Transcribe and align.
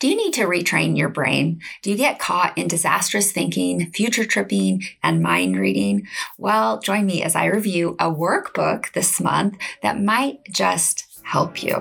Do 0.00 0.06
you 0.06 0.14
need 0.14 0.34
to 0.34 0.44
retrain 0.44 0.96
your 0.96 1.08
brain? 1.08 1.60
Do 1.82 1.90
you 1.90 1.96
get 1.96 2.20
caught 2.20 2.56
in 2.56 2.68
disastrous 2.68 3.32
thinking, 3.32 3.90
future 3.90 4.24
tripping, 4.24 4.84
and 5.02 5.20
mind 5.20 5.58
reading? 5.58 6.06
Well, 6.36 6.78
join 6.78 7.04
me 7.04 7.24
as 7.24 7.34
I 7.34 7.46
review 7.46 7.96
a 7.98 8.04
workbook 8.04 8.92
this 8.92 9.20
month 9.20 9.58
that 9.82 10.00
might 10.00 10.44
just 10.52 11.20
help 11.24 11.64
you. 11.64 11.74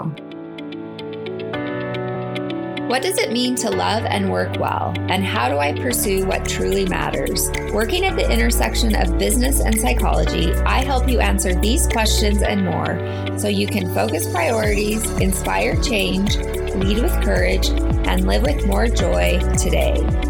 What 2.87 3.03
does 3.03 3.19
it 3.19 3.31
mean 3.31 3.53
to 3.57 3.69
love 3.69 4.05
and 4.05 4.31
work 4.31 4.57
well? 4.57 4.95
And 5.09 5.23
how 5.23 5.49
do 5.49 5.57
I 5.57 5.73
pursue 5.73 6.25
what 6.25 6.47
truly 6.47 6.85
matters? 6.85 7.51
Working 7.71 8.05
at 8.05 8.15
the 8.15 8.31
intersection 8.31 8.95
of 8.95 9.19
business 9.19 9.59
and 9.59 9.79
psychology, 9.79 10.53
I 10.53 10.83
help 10.83 11.07
you 11.07 11.19
answer 11.19 11.53
these 11.53 11.85
questions 11.85 12.41
and 12.41 12.65
more 12.65 12.97
so 13.37 13.47
you 13.47 13.67
can 13.67 13.93
focus 13.93 14.27
priorities, 14.27 15.07
inspire 15.19 15.79
change, 15.83 16.37
lead 16.79 16.99
with 16.99 17.13
courage, 17.23 17.69
and 18.07 18.25
live 18.27 18.43
with 18.43 18.65
more 18.65 18.87
joy 18.87 19.39
today. 19.57 20.26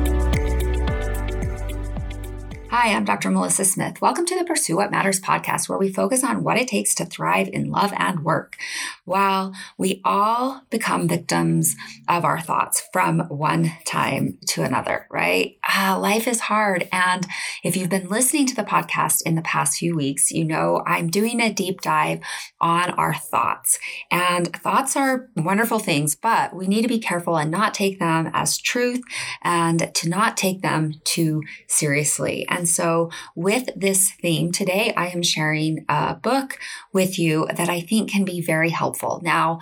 Hi, 2.69 2.93
I'm 2.93 3.05
Dr. 3.05 3.31
Melissa 3.31 3.63
Smith. 3.63 4.01
Welcome 4.01 4.25
to 4.25 4.37
the 4.37 4.43
Pursue 4.43 4.75
What 4.75 4.91
Matters 4.91 5.21
podcast, 5.21 5.69
where 5.69 5.77
we 5.77 5.91
focus 5.91 6.21
on 6.21 6.43
what 6.43 6.57
it 6.57 6.67
takes 6.67 6.93
to 6.95 7.05
thrive 7.05 7.47
in 7.47 7.71
love 7.71 7.93
and 7.95 8.25
work. 8.25 8.57
While 9.05 9.53
we 9.77 10.01
all 10.03 10.63
become 10.69 11.07
victims 11.07 11.77
of 12.09 12.25
our 12.25 12.41
thoughts 12.41 12.85
from 12.91 13.21
one 13.29 13.71
time 13.85 14.37
to 14.47 14.63
another, 14.63 15.07
right? 15.09 15.57
Uh, 15.73 15.97
life 15.97 16.27
is 16.27 16.41
hard. 16.41 16.89
And 16.91 17.25
if 17.63 17.77
you've 17.77 17.89
been 17.89 18.09
listening 18.09 18.47
to 18.47 18.55
the 18.55 18.63
podcast 18.63 19.21
in 19.25 19.35
the 19.35 19.41
past 19.43 19.77
few 19.77 19.95
weeks, 19.95 20.29
you 20.29 20.43
know 20.43 20.83
I'm 20.85 21.07
doing 21.09 21.39
a 21.39 21.53
deep 21.53 21.79
dive 21.79 22.19
on 22.59 22.89
our 22.91 23.13
thoughts. 23.13 23.79
And 24.11 24.53
thoughts 24.53 24.97
are 24.97 25.29
wonderful 25.37 25.79
things, 25.79 26.15
but 26.15 26.53
we 26.53 26.67
need 26.67 26.81
to 26.81 26.89
be 26.89 26.99
careful 26.99 27.37
and 27.37 27.49
not 27.49 27.73
take 27.73 27.99
them 27.99 28.29
as 28.33 28.57
truth 28.57 29.01
and 29.41 29.89
to 29.95 30.09
not 30.09 30.35
take 30.35 30.61
them 30.61 30.95
too 31.05 31.43
seriously. 31.67 32.45
And 32.49 32.56
so, 32.65 33.11
with 33.35 33.69
this 33.75 34.11
theme 34.11 34.51
today, 34.51 34.93
I 34.95 35.07
am 35.07 35.21
sharing 35.21 35.85
a 35.89 36.15
book 36.15 36.57
with 36.93 37.19
you 37.19 37.47
that 37.53 37.69
I 37.69 37.81
think 37.81 38.09
can 38.09 38.23
be 38.23 38.41
very 38.41 38.69
helpful. 38.69 39.19
Now, 39.23 39.59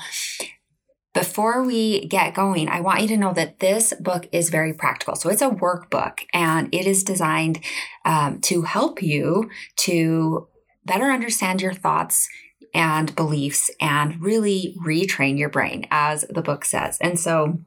before 1.15 1.63
we 1.63 2.05
get 2.07 2.35
going, 2.35 2.67
I 2.67 2.81
want 2.81 3.01
you 3.01 3.07
to 3.07 3.17
know 3.17 3.33
that 3.33 3.59
this 3.59 3.93
book 4.01 4.27
is 4.33 4.49
very 4.49 4.73
practical. 4.73 5.15
So 5.15 5.29
it's 5.29 5.41
a 5.41 5.49
workbook 5.49 6.19
and 6.33 6.67
it 6.73 6.85
is 6.85 7.05
designed 7.05 7.61
um, 8.03 8.41
to 8.41 8.63
help 8.63 9.01
you 9.01 9.49
to 9.77 10.49
better 10.85 11.05
understand 11.05 11.61
your 11.61 11.73
thoughts 11.73 12.27
and 12.73 13.15
beliefs 13.15 13.71
and 13.79 14.21
really 14.21 14.75
retrain 14.85 15.39
your 15.39 15.49
brain, 15.49 15.87
as 15.89 16.25
the 16.29 16.41
book 16.41 16.65
says. 16.65 16.97
And 16.99 17.17
so 17.17 17.59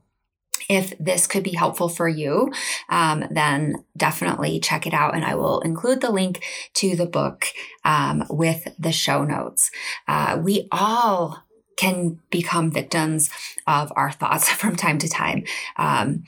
if 0.68 0.92
this 0.98 1.26
could 1.26 1.42
be 1.42 1.54
helpful 1.54 1.88
for 1.88 2.08
you, 2.08 2.52
um, 2.90 3.24
then 3.30 3.84
definitely 3.96 4.60
check 4.60 4.86
it 4.86 4.94
out. 4.94 5.14
And 5.14 5.24
I 5.24 5.34
will 5.34 5.60
include 5.60 6.00
the 6.00 6.12
link 6.12 6.44
to 6.74 6.94
the 6.94 7.06
book 7.06 7.46
um, 7.84 8.24
with 8.28 8.68
the 8.78 8.92
show 8.92 9.24
notes. 9.24 9.70
Uh, 10.06 10.38
we 10.42 10.68
all 10.70 11.42
can 11.76 12.18
become 12.30 12.70
victims 12.70 13.30
of 13.66 13.92
our 13.96 14.10
thoughts 14.10 14.48
from 14.52 14.76
time 14.76 14.98
to 14.98 15.08
time. 15.08 15.44
Um, 15.76 16.24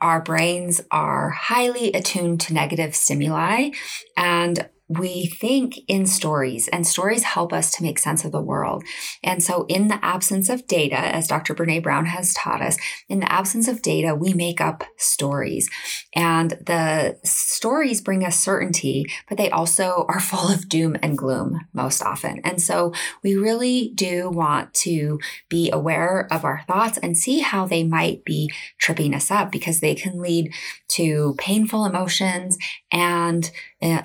our 0.00 0.20
brains 0.20 0.80
are 0.90 1.30
highly 1.30 1.92
attuned 1.92 2.40
to 2.40 2.54
negative 2.54 2.96
stimuli, 2.96 3.70
and 4.16 4.68
we 4.98 5.26
think 5.26 5.78
in 5.88 6.06
stories, 6.06 6.68
and 6.68 6.86
stories 6.86 7.22
help 7.22 7.52
us 7.52 7.70
to 7.72 7.82
make 7.82 7.98
sense 7.98 8.24
of 8.24 8.32
the 8.32 8.40
world. 8.40 8.84
And 9.22 9.42
so, 9.42 9.64
in 9.68 9.88
the 9.88 10.04
absence 10.04 10.48
of 10.48 10.66
data, 10.66 10.98
as 10.98 11.26
Dr. 11.26 11.54
Brene 11.54 11.82
Brown 11.82 12.06
has 12.06 12.34
taught 12.34 12.62
us, 12.62 12.76
in 13.08 13.20
the 13.20 13.32
absence 13.32 13.68
of 13.68 13.82
data, 13.82 14.14
we 14.14 14.32
make 14.32 14.60
up 14.60 14.84
stories. 14.96 15.68
And 16.14 16.50
the 16.50 17.18
stories 17.24 18.00
bring 18.00 18.24
us 18.24 18.38
certainty, 18.38 19.06
but 19.28 19.38
they 19.38 19.50
also 19.50 20.04
are 20.08 20.20
full 20.32 20.48
of 20.48 20.68
doom 20.68 20.96
and 21.02 21.16
gloom 21.16 21.60
most 21.72 22.02
often. 22.02 22.40
And 22.44 22.60
so, 22.60 22.92
we 23.22 23.34
really 23.34 23.92
do 23.94 24.30
want 24.30 24.74
to 24.74 25.20
be 25.48 25.70
aware 25.70 26.28
of 26.30 26.44
our 26.44 26.62
thoughts 26.66 26.98
and 26.98 27.16
see 27.16 27.40
how 27.40 27.66
they 27.66 27.84
might 27.84 28.24
be 28.24 28.50
tripping 28.78 29.14
us 29.14 29.30
up 29.30 29.50
because 29.52 29.80
they 29.80 29.94
can 29.94 30.20
lead 30.20 30.52
to 30.88 31.34
painful 31.38 31.84
emotions 31.84 32.58
and 32.90 33.50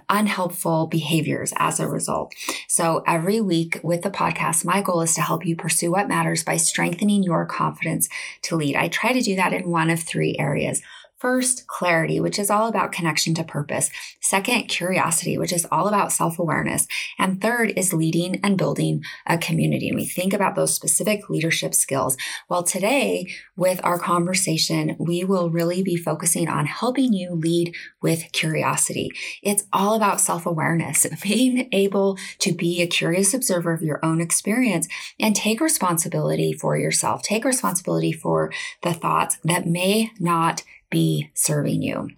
unhelpful 0.10 0.88
behaviors 0.88 1.54
as 1.58 1.80
a 1.80 1.88
result. 1.88 2.34
So 2.68 3.04
every 3.06 3.42
week 3.42 3.80
with 3.84 4.02
the 4.02 4.10
podcast, 4.10 4.66
my 4.66 4.82
goal 4.82 5.02
is 5.02 5.14
to 5.16 5.22
help 5.22 5.46
you 5.46 5.56
pursue 5.56 5.92
what 5.92 6.08
matters 6.08 6.44
by 6.44 6.58
strengthening 6.58 7.24
your 7.24 7.46
confidence 7.46 8.10
to 8.44 8.56
lead. 8.56 8.76
I 8.76 8.88
try 8.88 9.14
to 9.14 9.22
do 9.22 9.36
that 9.36 9.54
in 9.54 9.70
one 9.70 9.90
of 9.90 10.02
three 10.02 10.36
areas. 10.40 10.82
First, 11.20 11.66
clarity, 11.66 12.20
which 12.20 12.38
is 12.38 12.52
all 12.52 12.68
about 12.68 12.92
connection 12.92 13.34
to 13.36 13.44
purpose. 13.44 13.90
Second, 14.22 14.68
curiosity, 14.68 15.36
which 15.36 15.52
is 15.52 15.66
all 15.72 15.88
about 15.88 16.12
self 16.12 16.38
awareness. 16.38 16.86
And 17.18 17.42
third 17.42 17.74
is 17.76 17.92
leading 17.92 18.40
and 18.44 18.56
building 18.56 19.04
a 19.26 19.40
community. 19.40 19.90
And 19.90 19.98
we 19.98 20.06
think 20.06 20.32
about 20.32 20.54
those 20.54 20.76
specific 20.76 21.28
leadership 21.28 21.74
skills. 21.74 22.18
Well, 22.50 22.62
today, 22.62 23.26
with 23.56 23.82
our 23.84 23.98
conversation, 23.98 24.96
we 25.00 25.24
will 25.24 25.50
really 25.50 25.82
be 25.82 25.96
focusing 25.96 26.48
on 26.48 26.68
helping 26.68 27.14
you 27.14 27.32
lead 27.32 27.74
with 28.00 28.32
curiosity. 28.32 29.10
It's 29.42 29.64
all 29.74 29.96
about 29.96 30.22
self 30.22 30.46
awareness, 30.46 31.08
being 31.24 31.68
able 31.72 32.20
to 32.40 32.54
be 32.54 32.84
a 32.84 32.88
curious 32.88 33.34
observer 33.34 33.74
of 33.74 33.82
your 33.82 34.06
own 34.06 34.22
experience 34.22 34.88
and 35.20 35.36
take 35.36 35.62
responsibility 35.62 36.54
for 36.54 36.78
yourself, 36.78 37.24
take 37.24 37.44
responsibility 37.44 38.12
for 38.12 38.52
the 38.84 38.94
thoughts 38.94 39.40
that 39.44 39.66
may 39.66 40.12
not 40.20 40.62
be 40.90 41.32
serving 41.34 41.82
you. 41.82 42.10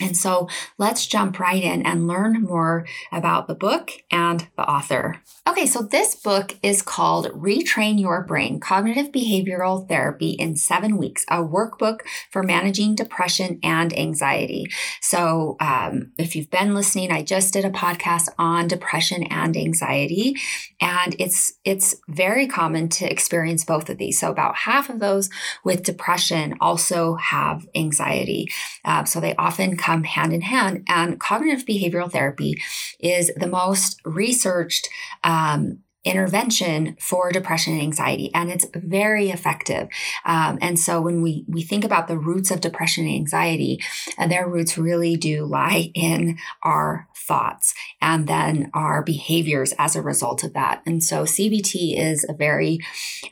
And 0.00 0.16
so 0.16 0.48
let's 0.78 1.06
jump 1.06 1.38
right 1.38 1.62
in 1.62 1.84
and 1.86 2.06
learn 2.06 2.42
more 2.42 2.86
about 3.12 3.46
the 3.46 3.54
book 3.54 3.92
and 4.10 4.46
the 4.56 4.68
author. 4.68 5.22
Okay, 5.48 5.64
so 5.66 5.82
this 5.82 6.14
book 6.14 6.56
is 6.62 6.82
called 6.82 7.26
Retrain 7.28 8.00
Your 8.00 8.24
Brain 8.24 8.58
Cognitive 8.58 9.12
Behavioral 9.12 9.88
Therapy 9.88 10.30
in 10.30 10.56
Seven 10.56 10.98
Weeks, 10.98 11.24
a 11.30 11.36
workbook 11.36 12.00
for 12.30 12.42
managing 12.42 12.94
depression 12.94 13.60
and 13.62 13.96
anxiety. 13.96 14.66
So, 15.00 15.56
um, 15.60 16.12
if 16.18 16.34
you've 16.34 16.50
been 16.50 16.74
listening, 16.74 17.12
I 17.12 17.22
just 17.22 17.52
did 17.52 17.64
a 17.64 17.70
podcast 17.70 18.28
on 18.38 18.66
depression 18.66 19.22
and 19.24 19.56
anxiety, 19.56 20.34
and 20.80 21.14
it's 21.18 21.52
it's 21.64 21.94
very 22.08 22.46
common 22.48 22.88
to 22.88 23.10
experience 23.10 23.64
both 23.64 23.88
of 23.88 23.98
these. 23.98 24.18
So, 24.18 24.30
about 24.30 24.56
half 24.56 24.90
of 24.90 24.98
those 24.98 25.30
with 25.64 25.84
depression 25.84 26.56
also 26.60 27.14
have 27.14 27.66
anxiety. 27.74 28.48
Uh, 28.84 29.04
so, 29.04 29.20
they 29.20 29.36
often 29.36 29.76
come 29.86 30.04
hand 30.04 30.32
in 30.32 30.42
hand. 30.42 30.84
And 30.88 31.20
cognitive 31.20 31.64
behavioral 31.64 32.10
therapy 32.10 32.60
is 32.98 33.30
the 33.36 33.46
most 33.46 34.00
researched. 34.04 34.88
Um, 35.22 35.78
intervention 36.04 36.96
for 37.00 37.32
depression 37.32 37.72
and 37.72 37.82
anxiety 37.82 38.30
and 38.32 38.48
it's 38.48 38.64
very 38.76 39.30
effective 39.30 39.88
um, 40.24 40.56
and 40.62 40.78
so 40.78 41.00
when 41.00 41.20
we 41.20 41.44
we 41.48 41.62
think 41.62 41.82
about 41.84 42.06
the 42.06 42.16
roots 42.16 42.52
of 42.52 42.60
depression 42.60 43.06
and 43.06 43.16
anxiety 43.16 43.80
uh, 44.16 44.24
their 44.28 44.48
roots 44.48 44.78
really 44.78 45.16
do 45.16 45.44
lie 45.44 45.90
in 45.94 46.38
our 46.62 47.08
thoughts 47.26 47.74
and 48.00 48.26
then 48.26 48.70
our 48.74 49.02
behaviors 49.02 49.72
as 49.78 49.96
a 49.96 50.02
result 50.02 50.44
of 50.44 50.52
that. 50.52 50.82
And 50.86 51.02
so 51.02 51.24
cbt 51.24 51.98
is 51.98 52.24
a 52.28 52.34
very 52.34 52.78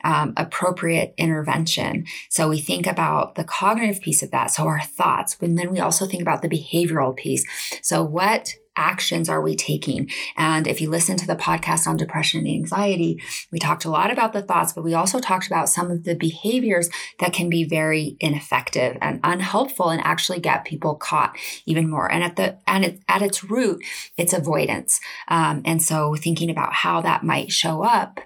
um, 0.03 0.33
appropriate 0.37 1.13
intervention. 1.17 2.05
So 2.29 2.49
we 2.49 2.59
think 2.59 2.87
about 2.87 3.35
the 3.35 3.43
cognitive 3.43 4.01
piece 4.01 4.21
of 4.21 4.31
that 4.31 4.51
so 4.51 4.63
our 4.63 4.81
thoughts 4.81 5.37
and 5.41 5.57
then 5.57 5.71
we 5.71 5.79
also 5.79 6.05
think 6.05 6.21
about 6.21 6.41
the 6.41 6.49
behavioral 6.49 7.15
piece. 7.15 7.45
So 7.81 8.03
what 8.03 8.55
actions 8.75 9.29
are 9.29 9.41
we 9.41 9.55
taking? 9.55 10.09
And 10.37 10.67
if 10.67 10.81
you 10.81 10.89
listen 10.89 11.17
to 11.17 11.27
the 11.27 11.35
podcast 11.35 11.87
on 11.87 11.97
depression 11.97 12.41
and 12.41 12.49
anxiety, 12.49 13.21
we 13.51 13.59
talked 13.59 13.85
a 13.85 13.89
lot 13.89 14.11
about 14.11 14.33
the 14.33 14.41
thoughts, 14.41 14.73
but 14.73 14.83
we 14.83 14.93
also 14.93 15.19
talked 15.19 15.47
about 15.47 15.69
some 15.69 15.91
of 15.91 16.03
the 16.03 16.15
behaviors 16.15 16.89
that 17.19 17.33
can 17.33 17.49
be 17.49 17.63
very 17.63 18.17
ineffective 18.19 18.97
and 19.01 19.19
unhelpful 19.23 19.89
and 19.89 20.01
actually 20.01 20.39
get 20.39 20.65
people 20.65 20.95
caught 20.95 21.37
even 21.65 21.89
more. 21.89 22.11
And 22.11 22.23
at 22.23 22.35
the 22.35 22.57
and 22.67 22.85
it, 22.85 22.99
at 23.07 23.21
its 23.21 23.43
root, 23.43 23.83
it's 24.17 24.33
avoidance. 24.33 24.99
Um, 25.27 25.61
and 25.65 25.81
so 25.81 26.15
thinking 26.15 26.49
about 26.49 26.73
how 26.73 27.01
that 27.01 27.23
might 27.23 27.51
show 27.51 27.83
up 27.83 28.19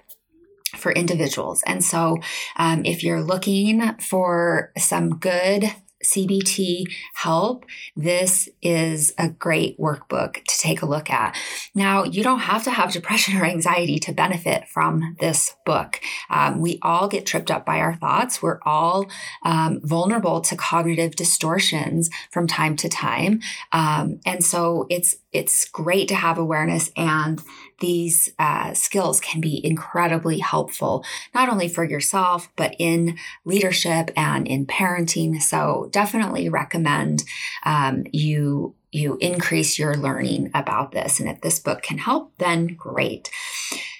for 0.76 0.92
individuals. 0.92 1.62
And 1.66 1.84
so, 1.84 2.18
um, 2.56 2.84
if 2.84 3.02
you're 3.02 3.22
looking 3.22 3.96
for 3.98 4.72
some 4.78 5.18
good 5.18 5.64
CBT 6.04 6.84
help, 7.14 7.66
this 7.94 8.48
is 8.62 9.12
a 9.18 9.28
great 9.28 9.78
workbook 9.78 10.34
to 10.44 10.58
take 10.58 10.82
a 10.82 10.86
look 10.86 11.10
at. 11.10 11.36
Now, 11.74 12.04
you 12.04 12.22
don't 12.22 12.40
have 12.40 12.64
to 12.64 12.70
have 12.70 12.92
depression 12.92 13.36
or 13.36 13.44
anxiety 13.44 13.98
to 14.00 14.12
benefit 14.12 14.66
from 14.68 15.16
this 15.20 15.54
book. 15.66 16.00
Um, 16.30 16.60
we 16.60 16.78
all 16.82 17.08
get 17.08 17.26
tripped 17.26 17.50
up 17.50 17.66
by 17.66 17.80
our 17.80 17.94
thoughts. 17.96 18.42
We're 18.42 18.60
all 18.62 19.10
um, 19.44 19.80
vulnerable 19.82 20.40
to 20.42 20.56
cognitive 20.56 21.16
distortions 21.16 22.10
from 22.30 22.46
time 22.46 22.76
to 22.76 22.88
time. 22.88 23.40
Um, 23.72 24.20
and 24.24 24.44
so 24.44 24.86
it's 24.88 25.16
it's 25.32 25.68
great 25.68 26.08
to 26.08 26.14
have 26.16 26.38
awareness 26.38 26.90
and 26.96 27.40
these 27.80 28.30
uh, 28.38 28.72
skills 28.74 29.20
can 29.20 29.40
be 29.40 29.64
incredibly 29.64 30.38
helpful 30.38 31.04
not 31.34 31.48
only 31.48 31.68
for 31.68 31.84
yourself 31.84 32.50
but 32.56 32.74
in 32.78 33.18
leadership 33.44 34.10
and 34.16 34.46
in 34.46 34.66
parenting. 34.66 35.40
So 35.42 35.88
definitely 35.90 36.48
recommend 36.48 37.24
um, 37.64 38.04
you 38.12 38.74
you 38.92 39.16
increase 39.20 39.78
your 39.78 39.94
learning 39.94 40.50
about 40.52 40.92
this 40.92 41.20
and 41.20 41.28
if 41.28 41.40
this 41.40 41.58
book 41.58 41.82
can 41.82 41.98
help 41.98 42.32
then 42.38 42.68
great. 42.68 43.30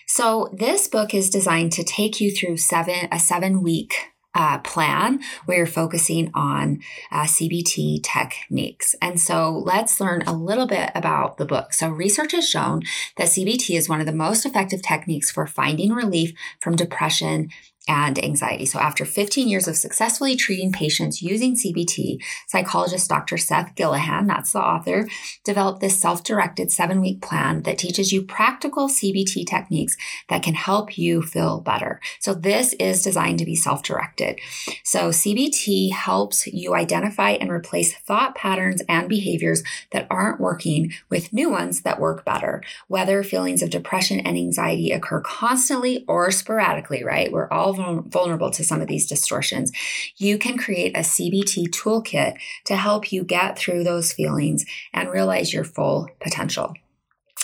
So 0.06 0.50
this 0.52 0.88
book 0.88 1.14
is 1.14 1.30
designed 1.30 1.72
to 1.72 1.84
take 1.84 2.20
you 2.20 2.34
through 2.34 2.56
seven 2.56 3.08
a 3.12 3.20
seven 3.20 3.62
week 3.62 4.09
uh, 4.34 4.58
plan 4.58 5.20
where 5.44 5.58
you're 5.58 5.66
focusing 5.66 6.30
on 6.34 6.80
uh, 7.10 7.24
CBT 7.24 8.02
techniques. 8.02 8.94
And 9.02 9.20
so 9.20 9.62
let's 9.64 10.00
learn 10.00 10.22
a 10.22 10.32
little 10.32 10.66
bit 10.66 10.90
about 10.94 11.36
the 11.36 11.46
book. 11.46 11.72
So, 11.72 11.88
research 11.88 12.32
has 12.32 12.48
shown 12.48 12.82
that 13.16 13.28
CBT 13.28 13.76
is 13.76 13.88
one 13.88 14.00
of 14.00 14.06
the 14.06 14.12
most 14.12 14.46
effective 14.46 14.82
techniques 14.82 15.30
for 15.30 15.46
finding 15.46 15.92
relief 15.92 16.32
from 16.60 16.76
depression 16.76 17.48
and 17.88 18.22
anxiety. 18.22 18.66
So, 18.66 18.78
after 18.78 19.04
15 19.04 19.48
years 19.48 19.66
of 19.66 19.76
successfully 19.76 20.36
treating 20.36 20.70
patients 20.70 21.22
using 21.22 21.56
CBT, 21.56 22.18
psychologist 22.46 23.08
Dr. 23.08 23.38
Seth 23.38 23.74
Gillihan, 23.74 24.26
that's 24.26 24.52
the 24.52 24.60
author, 24.60 25.08
developed 25.44 25.80
this 25.80 25.98
self 25.98 26.22
directed 26.22 26.70
seven 26.70 27.00
week 27.00 27.22
plan 27.22 27.62
that 27.62 27.78
teaches 27.78 28.12
you 28.12 28.22
practical 28.22 28.88
CBT 28.88 29.46
techniques 29.46 29.96
that 30.28 30.42
can 30.42 30.54
help 30.54 30.98
you 30.98 31.22
feel 31.22 31.60
better. 31.60 32.00
So, 32.20 32.34
this 32.34 32.74
is 32.74 33.02
designed 33.02 33.38
to 33.38 33.44
be 33.44 33.56
self 33.56 33.82
directed. 33.82 34.38
So, 34.84 35.08
CBT 35.08 35.92
helps 35.92 36.46
you 36.46 36.74
identify 36.74 37.30
and 37.30 37.50
replace 37.50 37.96
thought 37.96 38.34
patterns 38.34 38.82
and 38.88 39.08
behaviors 39.08 39.62
that 39.92 40.06
aren't 40.10 40.40
working 40.40 40.92
with 41.08 41.32
new 41.32 41.50
ones 41.50 41.82
that 41.82 42.00
work 42.00 42.24
better. 42.24 42.62
Whether 42.88 43.22
feelings 43.22 43.62
of 43.62 43.70
depression 43.70 44.20
and 44.20 44.36
anxiety 44.36 44.92
occur 44.92 45.20
constantly 45.20 46.04
or 46.06 46.30
sporadically, 46.30 47.02
right? 47.02 47.32
We're 47.32 47.48
all 47.48 47.69
vulnerable 47.72 48.50
to 48.50 48.64
some 48.64 48.80
of 48.80 48.88
these 48.88 49.06
distortions, 49.06 49.72
you 50.16 50.38
can 50.38 50.56
create 50.58 50.96
a 50.96 51.00
CBT 51.00 51.68
toolkit 51.68 52.36
to 52.64 52.76
help 52.76 53.12
you 53.12 53.24
get 53.24 53.58
through 53.58 53.84
those 53.84 54.12
feelings 54.12 54.64
and 54.92 55.10
realize 55.10 55.52
your 55.52 55.64
full 55.64 56.08
potential. 56.20 56.74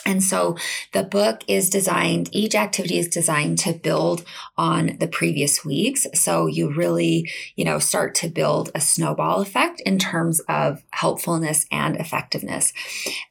And 0.06 0.22
so 0.22 0.56
the 0.92 1.02
book 1.02 1.40
is 1.48 1.68
designed, 1.68 2.28
each 2.32 2.54
activity 2.54 2.98
is 2.98 3.08
designed 3.08 3.58
to 3.60 3.72
build 3.72 4.24
on 4.56 4.96
the 5.00 5.08
previous 5.08 5.64
weeks. 5.64 6.06
So 6.14 6.46
you 6.46 6.72
really, 6.72 7.28
you 7.56 7.64
know, 7.64 7.80
start 7.80 8.14
to 8.16 8.28
build 8.28 8.70
a 8.74 8.80
snowball 8.80 9.40
effect 9.40 9.80
in 9.80 9.98
terms 9.98 10.40
of 10.48 10.84
helpfulness 10.92 11.66
and 11.72 11.96
effectiveness. 11.96 12.72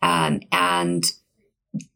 Um, 0.02 0.42
and 0.52 1.06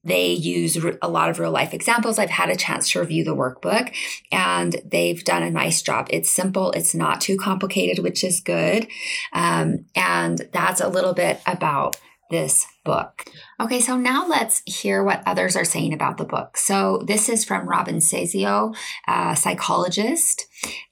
they 0.04 0.32
use 0.32 0.78
a 1.02 1.08
lot 1.08 1.30
of 1.30 1.40
real 1.40 1.52
life 1.52 1.74
examples. 1.74 2.20
I've 2.20 2.30
had 2.30 2.50
a 2.50 2.56
chance 2.56 2.92
to 2.92 3.00
review 3.00 3.24
the 3.24 3.36
workbook 3.36 3.94
and 4.32 4.76
they've 4.86 5.24
done 5.24 5.44
a 5.44 5.52
nice 5.52 5.82
job. 5.82 6.08
It's 6.10 6.32
simple, 6.32 6.72
it's 6.72 6.96
not 6.96 7.22
too 7.22 7.38
complicated, 7.38 8.04
which 8.04 8.24
is 8.24 8.42
good. 8.42 8.88
Um, 9.34 9.86
and 9.96 10.48
that's 10.52 10.82
a 10.82 10.90
little 10.90 11.14
bit 11.14 11.42
about 11.46 12.00
this 12.30 12.68
book. 12.86 13.26
Okay, 13.60 13.80
so 13.80 13.98
now 13.98 14.28
let's 14.28 14.62
hear 14.66 15.04
what 15.04 15.24
others 15.26 15.56
are 15.56 15.66
saying 15.66 15.94
about 15.94 16.18
the 16.18 16.26
book. 16.26 16.58
So 16.58 17.04
this 17.06 17.28
is 17.28 17.44
from 17.44 17.68
Robin 17.68 17.98
Sazio, 17.98 18.76
a 19.08 19.36
psychologist. 19.36 20.46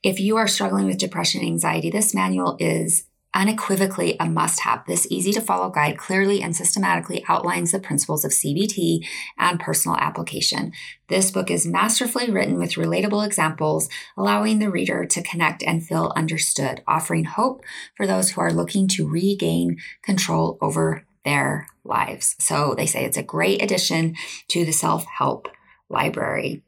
If 0.04 0.20
you 0.20 0.38
are 0.38 0.48
struggling 0.48 0.88
with 0.88 0.98
depression 0.98 1.42
and 1.42 1.50
anxiety, 1.50 1.90
this 1.90 2.16
manual 2.16 2.58
is 2.60 3.06
unequivocally 3.38 4.18
a 4.20 4.26
must 4.26 4.62
have. 4.62 4.84
This 4.88 5.08
easy 5.12 5.32
to 5.34 5.42
follow 5.42 5.70
guide 5.70 5.98
clearly 5.98 6.42
and 6.42 6.56
systematically 6.56 7.24
outlines 7.30 7.72
the 7.72 7.80
principles 7.80 8.26
of 8.26 8.32
CBT 8.32 9.06
and 9.38 9.60
personal 9.60 9.96
application. 9.98 10.74
This 11.08 11.30
book 11.30 11.52
is 11.52 11.68
masterfully 11.68 12.32
written 12.32 12.58
with 12.58 12.74
relatable 12.74 13.24
examples, 13.24 13.90
allowing 14.18 14.58
the 14.58 14.72
reader 14.72 15.06
to 15.06 15.22
connect 15.22 15.62
and 15.62 15.86
feel 15.86 16.12
understood, 16.16 16.82
offering 16.88 17.26
hope 17.26 17.64
for 17.96 18.08
those 18.08 18.32
who 18.32 18.42
are 18.42 18.52
looking 18.52 18.88
to 18.90 19.08
regain 19.08 19.78
control 20.02 20.58
over 20.60 21.06
their 21.24 21.68
lives. 21.84 22.36
So 22.40 22.74
they 22.76 22.88
say 22.88 23.06
it's 23.06 23.18
a 23.18 23.24
great 23.24 23.62
addition 23.62 24.16
to 24.50 24.66
the 24.66 24.72
self 24.72 25.06
help 25.06 25.48
library. 25.90 26.64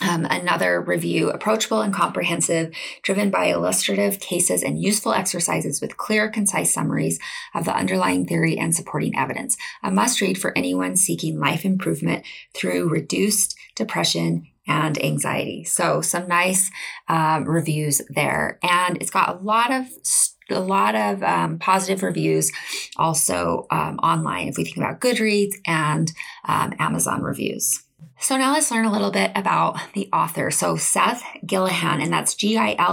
Um, 0.00 0.26
another 0.28 0.80
review, 0.80 1.30
approachable 1.30 1.80
and 1.80 1.94
comprehensive, 1.94 2.74
driven 3.02 3.30
by 3.30 3.46
illustrative 3.46 4.18
cases 4.18 4.62
and 4.62 4.82
useful 4.82 5.12
exercises 5.12 5.80
with 5.80 5.96
clear, 5.96 6.28
concise 6.28 6.74
summaries 6.74 7.20
of 7.54 7.64
the 7.64 7.74
underlying 7.74 8.26
theory 8.26 8.58
and 8.58 8.74
supporting 8.74 9.16
evidence. 9.16 9.56
A 9.84 9.92
must 9.92 10.20
read 10.20 10.36
for 10.36 10.56
anyone 10.58 10.96
seeking 10.96 11.38
life 11.38 11.64
improvement 11.64 12.26
through 12.54 12.88
reduced 12.90 13.56
depression 13.76 14.48
and 14.66 15.02
anxiety. 15.02 15.62
So, 15.62 16.00
some 16.00 16.26
nice 16.26 16.70
um, 17.08 17.44
reviews 17.44 18.00
there. 18.08 18.58
And 18.62 18.96
it's 19.00 19.10
got 19.10 19.28
a 19.28 19.38
lot 19.42 19.72
of 19.72 19.86
a 20.50 20.60
lot 20.60 20.94
of 20.94 21.22
um, 21.22 21.58
positive 21.58 22.02
reviews 22.02 22.52
also 22.96 23.66
um, 23.70 23.98
online 23.98 24.48
if 24.48 24.56
we 24.58 24.64
think 24.64 24.76
about 24.76 25.00
Goodreads 25.00 25.54
and 25.66 26.12
um, 26.46 26.74
Amazon 26.78 27.22
reviews. 27.22 27.82
So 28.24 28.36
now 28.38 28.54
let's 28.54 28.70
learn 28.70 28.86
a 28.86 28.90
little 28.90 29.10
bit 29.10 29.32
about 29.34 29.78
the 29.92 30.08
author. 30.10 30.50
So 30.50 30.76
Seth 30.76 31.22
Gillihan, 31.44 32.02
and 32.02 32.10
that's 32.10 32.34
G-I-L-L-I-H-A-N, 32.34 32.86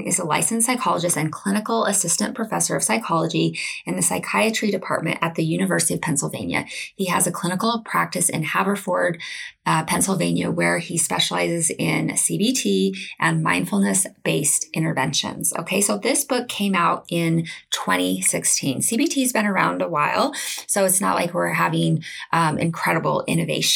is 0.00 0.18
a 0.18 0.24
licensed 0.24 0.66
psychologist 0.66 1.16
and 1.16 1.30
clinical 1.30 1.84
assistant 1.84 2.34
professor 2.34 2.74
of 2.74 2.82
psychology 2.82 3.56
in 3.86 3.94
the 3.94 4.02
psychiatry 4.02 4.72
department 4.72 5.18
at 5.22 5.36
the 5.36 5.44
University 5.44 5.94
of 5.94 6.00
Pennsylvania. 6.00 6.64
He 6.96 7.04
has 7.04 7.28
a 7.28 7.30
clinical 7.30 7.80
practice 7.84 8.28
in 8.28 8.42
Haverford, 8.42 9.22
uh, 9.64 9.84
Pennsylvania, 9.84 10.50
where 10.50 10.78
he 10.78 10.98
specializes 10.98 11.70
in 11.70 12.08
CBT 12.08 12.96
and 13.20 13.44
mindfulness 13.44 14.08
based 14.24 14.66
interventions. 14.72 15.52
Okay, 15.52 15.80
so 15.82 15.98
this 15.98 16.24
book 16.24 16.48
came 16.48 16.74
out 16.74 17.04
in 17.10 17.46
2016. 17.70 18.80
CBT 18.80 19.20
has 19.20 19.32
been 19.32 19.46
around 19.46 19.82
a 19.82 19.88
while, 19.88 20.34
so 20.66 20.84
it's 20.84 21.00
not 21.00 21.14
like 21.14 21.32
we're 21.32 21.50
having 21.50 22.02
um, 22.32 22.58
incredible 22.58 23.22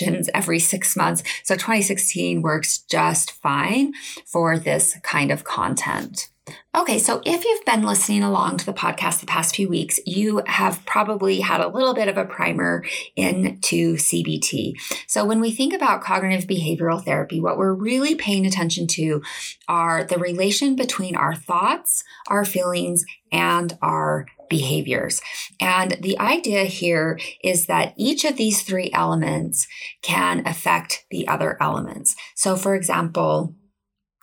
every 0.00 0.58
six 0.58 0.96
months. 0.96 1.22
So 1.44 1.54
2016 1.54 2.42
works 2.42 2.78
just 2.78 3.32
fine 3.32 3.92
for 4.26 4.58
this 4.58 4.96
kind 5.02 5.30
of 5.30 5.44
content. 5.44 6.28
Okay, 6.74 6.98
so 6.98 7.22
if 7.24 7.44
you've 7.44 7.64
been 7.64 7.82
listening 7.82 8.22
along 8.22 8.56
to 8.56 8.66
the 8.66 8.72
podcast 8.72 9.20
the 9.20 9.26
past 9.26 9.54
few 9.54 9.68
weeks, 9.68 10.00
you 10.06 10.42
have 10.46 10.84
probably 10.86 11.40
had 11.40 11.60
a 11.60 11.68
little 11.68 11.94
bit 11.94 12.08
of 12.08 12.16
a 12.16 12.24
primer 12.24 12.84
into 13.14 13.96
CBT. 13.96 14.74
So 15.06 15.24
when 15.24 15.40
we 15.40 15.52
think 15.52 15.72
about 15.72 16.02
cognitive 16.02 16.48
behavioral 16.48 17.04
therapy, 17.04 17.40
what 17.40 17.58
we're 17.58 17.74
really 17.74 18.14
paying 18.14 18.44
attention 18.44 18.86
to 18.88 19.22
are 19.68 20.02
the 20.02 20.18
relation 20.18 20.74
between 20.74 21.14
our 21.14 21.34
thoughts, 21.34 22.02
our 22.26 22.44
feelings, 22.44 23.04
and 23.30 23.78
our 23.80 24.26
behaviors. 24.52 25.22
And 25.58 25.92
the 26.00 26.18
idea 26.18 26.64
here 26.64 27.18
is 27.42 27.66
that 27.66 27.94
each 27.96 28.26
of 28.26 28.36
these 28.36 28.62
three 28.62 28.90
elements 28.92 29.66
can 30.02 30.46
affect 30.46 31.06
the 31.10 31.26
other 31.26 31.56
elements. 31.58 32.14
So 32.34 32.56
for 32.56 32.74
example, 32.74 33.54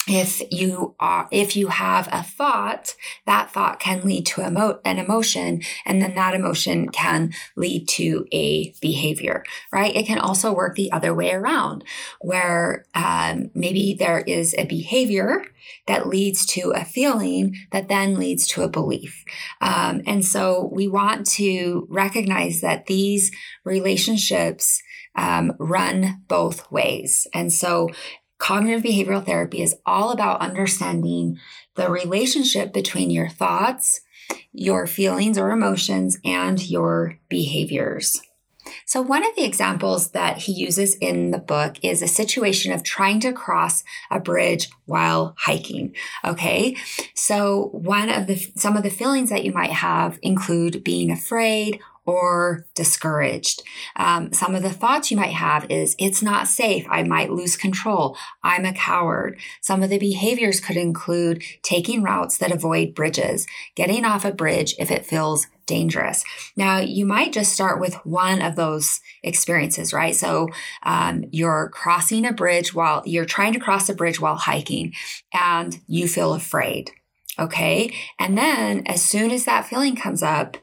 if 0.10 0.42
you 0.52 0.96
are 1.00 1.28
if 1.32 1.56
you 1.56 1.68
have 1.68 2.10
a 2.12 2.24
thought 2.24 2.96
that 3.28 3.52
thought 3.52 3.80
can 3.80 4.02
lead 4.02 4.26
to 4.26 4.42
emo- 4.42 4.80
an 4.84 4.98
emotion 4.98 5.62
and 5.86 6.02
then 6.02 6.16
that 6.16 6.34
emotion 6.34 6.90
can 6.90 7.32
lead 7.56 7.88
to 7.88 8.26
a 8.32 8.74
behavior 8.82 9.44
right 9.72 9.96
it 9.96 10.08
can 10.08 10.18
also 10.18 10.52
work 10.52 10.76
the 10.76 10.92
other 10.92 11.14
way 11.14 11.32
around 11.32 11.84
where 12.22 12.86
um, 12.96 13.52
maybe 13.54 13.96
there 13.98 14.22
is 14.22 14.56
a 14.58 14.66
behavior 14.66 15.46
that 15.86 16.08
leads 16.08 16.46
to 16.46 16.72
a 16.72 16.84
feeling 16.84 17.56
that 17.72 17.88
then 17.88 18.18
leads 18.18 18.48
to 18.48 18.64
a 18.64 18.70
belief 18.70 19.24
um, 19.62 20.02
and 20.08 20.26
so 20.26 20.70
we 20.74 20.88
want 20.88 21.28
to 21.28 21.86
recognize 21.90 22.62
that 22.62 22.88
these 22.88 23.32
relationships 23.64 24.82
um, 25.16 25.54
run 25.60 26.22
both 26.28 26.72
ways. 26.72 27.28
And 27.34 27.52
so 27.52 27.90
Cognitive 28.40 28.82
behavioral 28.82 29.26
therapy 29.26 29.62
is 29.62 29.76
all 29.86 30.12
about 30.12 30.42
understanding 30.42 31.38
the 31.76 31.90
relationship 31.90 32.74
between 32.74 33.12
your 33.12 33.30
thoughts, 33.30 34.02
your 34.52 34.88
feelings 34.88 35.38
or 35.38 35.52
emotions, 35.52 36.18
and 36.26 36.68
your 36.70 37.20
behaviors. 37.30 38.20
So, 38.86 39.02
one 39.02 39.26
of 39.26 39.36
the 39.36 39.46
examples 39.46 40.12
that 40.12 40.40
he 40.40 40.52
uses 40.52 40.96
in 40.96 41.32
the 41.32 41.40
book 41.40 41.78
is 41.84 42.02
a 42.02 42.08
situation 42.08 42.72
of 42.72 42.84
trying 42.84 43.20
to 43.22 43.34
cross 43.34 43.84
a 44.12 44.20
bridge 44.20 44.70
while 44.86 45.36
hiking. 45.40 45.96
Okay. 46.24 46.76
So, 47.16 47.70
one 47.72 48.10
of 48.10 48.28
the, 48.28 48.36
some 48.56 48.78
of 48.78 48.84
the 48.84 48.90
feelings 48.90 49.30
that 49.30 49.44
you 49.44 49.52
might 49.52 49.72
have 49.72 50.20
include 50.22 50.84
being 50.84 51.12
afraid 51.12 51.80
or 52.10 52.66
discouraged. 52.74 53.62
Um, 53.96 54.34
some 54.34 54.56
of 54.56 54.64
the 54.64 54.72
thoughts 54.72 55.12
you 55.12 55.18
might 55.18 55.34
have 55.34 55.70
is, 55.70 55.96
it's 56.00 56.24
not 56.24 56.48
safe. 56.48 56.86
I 56.90 57.04
might 57.04 57.32
lose 57.32 57.56
control. 57.56 58.18
I'm 58.44 58.66
a 58.66 58.74
coward. 58.74 59.40
Some 59.62 59.84
of 59.84 59.90
the 59.90 60.00
behaviors 60.00 60.60
could 60.60 60.78
include 60.78 61.44
taking 61.62 62.02
routes 62.02 62.38
that 62.40 62.52
avoid 62.52 62.96
bridges, 62.96 63.46
getting 63.76 64.06
off 64.06 64.26
a 64.26 64.32
bridge 64.32 64.76
if 64.80 64.90
it 64.90 65.06
feels 65.06 65.46
dangerous. 65.68 66.24
Now, 66.58 66.80
you 66.80 67.06
might 67.06 67.32
just 67.32 67.54
start 67.54 67.80
with 67.80 67.94
one 68.04 68.42
of 68.42 68.56
those 68.56 69.02
experiences, 69.22 69.94
right? 69.94 70.16
So, 70.16 70.48
um, 70.82 71.26
you're 71.32 71.70
crossing 71.70 72.26
a 72.26 72.34
bridge 72.34 72.74
while 72.74 73.04
you're 73.06 73.26
trying 73.26 73.54
to 73.54 73.60
cross 73.60 73.88
a 73.88 73.94
bridge 73.94 74.20
while 74.20 74.36
hiking 74.36 74.94
and 75.32 75.80
you 75.88 76.08
feel 76.08 76.34
afraid. 76.34 76.90
Okay. 77.38 77.94
And 78.18 78.38
then 78.38 78.84
as 78.86 79.02
soon 79.02 79.32
as 79.32 79.46
that 79.46 79.68
feeling 79.68 79.96
comes 79.96 80.22
up, 80.22 80.58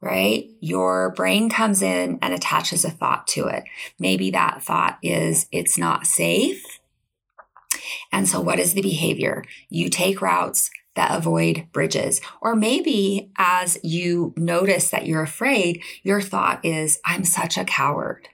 right? 0.00 0.48
Your 0.60 1.10
brain 1.10 1.50
comes 1.50 1.82
in 1.82 2.18
and 2.22 2.32
attaches 2.34 2.84
a 2.84 2.90
thought 2.90 3.26
to 3.28 3.46
it. 3.46 3.64
Maybe 3.98 4.30
that 4.30 4.62
thought 4.62 4.98
is, 5.02 5.46
it's 5.52 5.78
not 5.78 6.06
safe. 6.06 6.80
And 8.12 8.28
so, 8.28 8.40
what 8.40 8.58
is 8.58 8.74
the 8.74 8.82
behavior? 8.82 9.44
You 9.68 9.88
take 9.88 10.22
routes 10.22 10.70
that 10.94 11.16
avoid 11.16 11.68
bridges. 11.72 12.20
Or 12.40 12.56
maybe 12.56 13.30
as 13.36 13.78
you 13.84 14.34
notice 14.36 14.90
that 14.90 15.06
you're 15.06 15.22
afraid, 15.22 15.80
your 16.02 16.20
thought 16.20 16.64
is, 16.64 16.98
I'm 17.04 17.24
such 17.24 17.56
a 17.56 17.64
coward 17.64 18.28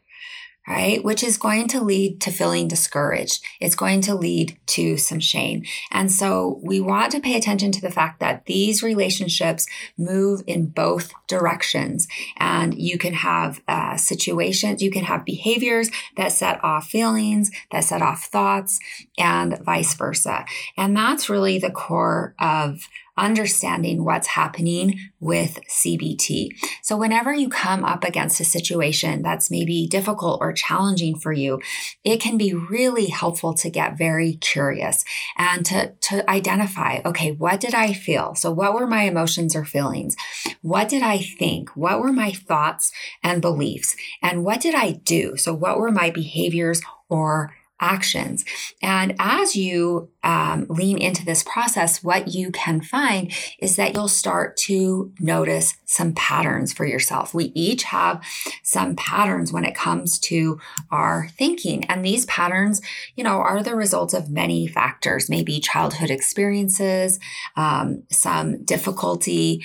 right? 0.66 1.04
Which 1.04 1.22
is 1.22 1.36
going 1.36 1.68
to 1.68 1.82
lead 1.82 2.20
to 2.22 2.30
feeling 2.30 2.68
discouraged. 2.68 3.42
It's 3.60 3.74
going 3.74 4.00
to 4.02 4.14
lead 4.14 4.56
to 4.68 4.96
some 4.96 5.20
shame. 5.20 5.64
And 5.90 6.10
so 6.10 6.60
we 6.62 6.80
want 6.80 7.12
to 7.12 7.20
pay 7.20 7.36
attention 7.36 7.70
to 7.72 7.80
the 7.80 7.90
fact 7.90 8.20
that 8.20 8.46
these 8.46 8.82
relationships 8.82 9.66
move 9.98 10.42
in 10.46 10.66
both 10.66 11.12
directions. 11.26 12.08
And 12.38 12.78
you 12.80 12.98
can 12.98 13.14
have 13.14 13.60
uh, 13.68 13.96
situations, 13.96 14.82
you 14.82 14.90
can 14.90 15.04
have 15.04 15.24
behaviors 15.24 15.90
that 16.16 16.32
set 16.32 16.62
off 16.64 16.86
feelings, 16.88 17.50
that 17.70 17.84
set 17.84 18.02
off 18.02 18.24
thoughts, 18.24 18.78
and 19.18 19.58
vice 19.58 19.94
versa. 19.94 20.44
And 20.76 20.96
that's 20.96 21.28
really 21.28 21.58
the 21.58 21.70
core 21.70 22.34
of 22.38 22.88
understanding 23.16 24.04
what's 24.04 24.28
happening 24.28 24.98
with 25.20 25.58
CBT. 25.68 26.50
So, 26.82 26.96
whenever 26.96 27.32
you 27.32 27.48
come 27.48 27.84
up 27.84 28.04
against 28.04 28.40
a 28.40 28.44
situation 28.44 29.22
that's 29.22 29.50
maybe 29.50 29.86
difficult 29.86 30.40
or 30.40 30.52
challenging 30.52 31.18
for 31.18 31.32
you, 31.32 31.60
it 32.02 32.20
can 32.20 32.36
be 32.36 32.52
really 32.52 33.06
helpful 33.06 33.54
to 33.54 33.70
get 33.70 33.98
very 33.98 34.34
curious 34.34 35.04
and 35.36 35.64
to, 35.66 35.92
to 36.00 36.28
identify 36.28 37.00
okay, 37.04 37.32
what 37.32 37.60
did 37.60 37.74
I 37.74 37.92
feel? 37.92 38.34
So, 38.34 38.50
what 38.50 38.74
were 38.74 38.86
my 38.86 39.02
emotions 39.02 39.54
or 39.54 39.64
feelings? 39.64 40.16
What 40.62 40.88
did 40.88 41.02
I 41.02 41.18
think? 41.18 41.70
What 41.76 42.00
were 42.00 42.12
my 42.12 42.32
thoughts 42.32 42.92
and 43.22 43.40
beliefs? 43.40 43.96
And 44.22 44.44
what 44.44 44.60
did 44.60 44.74
I 44.74 44.92
do? 44.92 45.36
So, 45.36 45.54
what 45.54 45.78
were 45.78 45.90
my 45.90 46.10
behaviors 46.10 46.82
or 47.08 47.54
actions. 47.84 48.44
And 48.82 49.14
as 49.18 49.54
you 49.54 50.08
um, 50.22 50.66
lean 50.70 50.96
into 50.96 51.24
this 51.24 51.42
process, 51.42 52.02
what 52.02 52.28
you 52.28 52.50
can 52.50 52.80
find 52.80 53.30
is 53.58 53.76
that 53.76 53.94
you'll 53.94 54.08
start 54.08 54.56
to 54.56 55.12
notice 55.20 55.74
some 55.84 56.14
patterns 56.14 56.72
for 56.72 56.86
yourself. 56.86 57.34
We 57.34 57.52
each 57.54 57.82
have 57.84 58.24
some 58.62 58.96
patterns 58.96 59.52
when 59.52 59.64
it 59.64 59.74
comes 59.74 60.18
to 60.20 60.58
our 60.90 61.28
thinking. 61.36 61.84
And 61.84 62.02
these 62.02 62.24
patterns, 62.24 62.80
you 63.16 63.22
know, 63.22 63.36
are 63.36 63.62
the 63.62 63.76
results 63.76 64.14
of 64.14 64.30
many 64.30 64.66
factors, 64.66 65.28
maybe 65.28 65.60
childhood 65.60 66.10
experiences, 66.10 67.20
um, 67.54 68.04
some 68.10 68.64
difficulty 68.64 69.62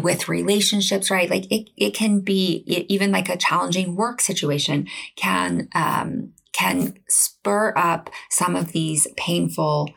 with 0.00 0.28
relationships, 0.28 1.10
right? 1.10 1.28
Like 1.28 1.50
it, 1.52 1.68
it 1.76 1.94
can 1.94 2.20
be 2.20 2.64
even 2.88 3.12
like 3.12 3.28
a 3.28 3.36
challenging 3.36 3.94
work 3.94 4.20
situation 4.20 4.86
can 5.16 5.68
um, 5.74 6.32
can 6.58 6.94
spur 7.08 7.72
up 7.76 8.10
some 8.30 8.56
of 8.56 8.72
these 8.72 9.06
painful 9.16 9.88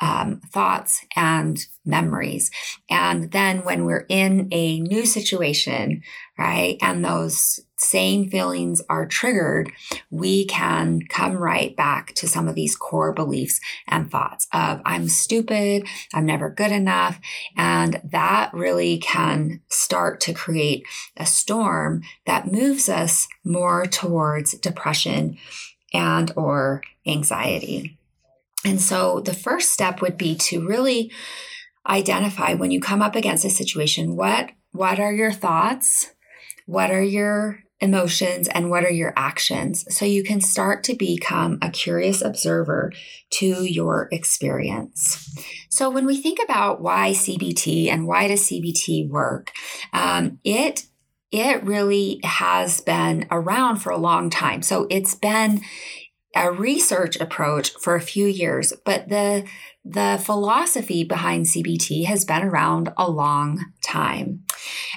um, 0.00 0.40
thoughts 0.50 1.04
and 1.14 1.58
memories. 1.84 2.50
And 2.88 3.30
then 3.32 3.64
when 3.64 3.84
we're 3.84 4.06
in 4.08 4.48
a 4.50 4.80
new 4.80 5.04
situation, 5.04 6.02
right, 6.38 6.78
and 6.80 7.04
those 7.04 7.60
same 7.76 8.30
feelings 8.30 8.80
are 8.88 9.06
triggered, 9.06 9.70
we 10.10 10.46
can 10.46 11.00
come 11.08 11.36
right 11.36 11.76
back 11.76 12.14
to 12.14 12.28
some 12.28 12.48
of 12.48 12.54
these 12.54 12.76
core 12.76 13.12
beliefs 13.12 13.60
and 13.86 14.10
thoughts 14.10 14.46
of 14.54 14.80
I'm 14.86 15.08
stupid, 15.08 15.86
I'm 16.14 16.26
never 16.26 16.48
good 16.50 16.72
enough. 16.72 17.20
And 17.56 18.00
that 18.04 18.52
really 18.54 18.98
can 18.98 19.60
start 19.68 20.20
to 20.22 20.32
create 20.32 20.84
a 21.16 21.26
storm 21.26 22.02
that 22.26 22.50
moves 22.50 22.88
us 22.88 23.28
more 23.44 23.86
towards 23.86 24.52
depression 24.58 25.36
and 25.92 26.32
or 26.36 26.82
anxiety. 27.06 27.98
And 28.64 28.80
so 28.80 29.20
the 29.20 29.34
first 29.34 29.72
step 29.72 30.00
would 30.00 30.18
be 30.18 30.34
to 30.36 30.66
really 30.66 31.10
identify 31.86 32.54
when 32.54 32.70
you 32.70 32.80
come 32.80 33.02
up 33.02 33.16
against 33.16 33.44
a 33.44 33.50
situation 33.50 34.16
what 34.16 34.50
what 34.72 35.00
are 35.00 35.12
your 35.12 35.32
thoughts? 35.32 36.12
What 36.66 36.92
are 36.92 37.02
your 37.02 37.64
emotions 37.80 38.46
and 38.48 38.70
what 38.70 38.84
are 38.84 38.90
your 38.90 39.12
actions 39.16 39.84
so 39.94 40.04
you 40.04 40.22
can 40.22 40.40
start 40.40 40.84
to 40.84 40.94
become 40.94 41.58
a 41.62 41.70
curious 41.70 42.20
observer 42.22 42.92
to 43.30 43.64
your 43.64 44.08
experience. 44.12 45.34
So, 45.70 45.88
when 45.88 46.04
we 46.04 46.20
think 46.20 46.38
about 46.44 46.80
why 46.80 47.12
CBT 47.12 47.88
and 47.88 48.06
why 48.06 48.28
does 48.28 48.42
CBT 48.42 49.08
work, 49.08 49.52
um, 49.92 50.38
it 50.44 50.86
it 51.32 51.62
really 51.62 52.20
has 52.24 52.80
been 52.80 53.26
around 53.30 53.76
for 53.76 53.90
a 53.90 53.96
long 53.96 54.30
time. 54.30 54.62
So 54.62 54.86
it's 54.90 55.14
been 55.14 55.60
a 56.34 56.50
research 56.50 57.16
approach 57.16 57.72
for 57.72 57.96
a 57.96 58.00
few 58.00 58.26
years, 58.26 58.72
but 58.84 59.08
the 59.08 59.44
the 59.82 60.20
philosophy 60.22 61.04
behind 61.04 61.46
CBT 61.46 62.04
has 62.04 62.26
been 62.26 62.42
around 62.42 62.92
a 62.98 63.10
long 63.10 63.72
time. 63.82 64.44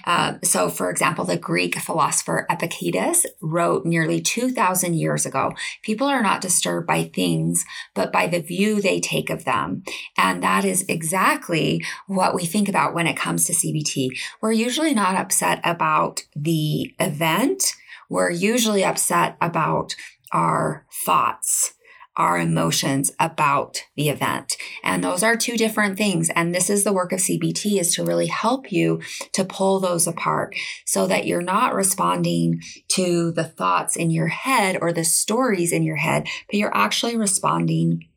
Uh, 0.05 0.33
so, 0.43 0.67
for 0.67 0.89
example, 0.89 1.23
the 1.23 1.37
Greek 1.37 1.79
philosopher 1.79 2.45
Epictetus 2.49 3.25
wrote 3.41 3.85
nearly 3.85 4.19
2,000 4.19 4.95
years 4.95 5.25
ago 5.25 5.53
people 5.83 6.07
are 6.07 6.21
not 6.21 6.41
disturbed 6.41 6.85
by 6.85 7.05
things, 7.05 7.63
but 7.93 8.11
by 8.11 8.27
the 8.27 8.41
view 8.41 8.81
they 8.81 8.99
take 8.99 9.29
of 9.29 9.45
them. 9.45 9.83
And 10.17 10.43
that 10.43 10.65
is 10.65 10.83
exactly 10.89 11.81
what 12.07 12.35
we 12.35 12.45
think 12.45 12.67
about 12.67 12.93
when 12.93 13.07
it 13.07 13.15
comes 13.15 13.45
to 13.45 13.53
CBT. 13.53 14.09
We're 14.41 14.51
usually 14.51 14.93
not 14.93 15.15
upset 15.15 15.61
about 15.63 16.23
the 16.35 16.93
event, 16.99 17.73
we're 18.09 18.31
usually 18.31 18.83
upset 18.83 19.37
about 19.41 19.95
our 20.33 20.85
thoughts 21.05 21.73
our 22.15 22.37
emotions 22.37 23.11
about 23.19 23.83
the 23.95 24.09
event. 24.09 24.55
And 24.83 25.03
those 25.03 25.23
are 25.23 25.35
two 25.35 25.57
different 25.57 25.97
things. 25.97 26.29
And 26.29 26.53
this 26.53 26.69
is 26.69 26.83
the 26.83 26.93
work 26.93 27.11
of 27.11 27.19
CBT 27.19 27.79
is 27.79 27.95
to 27.95 28.03
really 28.03 28.27
help 28.27 28.71
you 28.71 29.01
to 29.31 29.43
pull 29.43 29.79
those 29.79 30.05
apart 30.05 30.55
so 30.85 31.07
that 31.07 31.25
you're 31.25 31.41
not 31.41 31.73
responding 31.73 32.61
to 32.89 33.31
the 33.31 33.43
thoughts 33.43 33.95
in 33.95 34.11
your 34.11 34.27
head 34.27 34.77
or 34.79 34.93
the 34.93 35.03
stories 35.03 35.71
in 35.71 35.83
your 35.83 35.95
head, 35.95 36.27
but 36.47 36.59
you're 36.59 36.75
actually 36.75 37.17
responding 37.17 38.07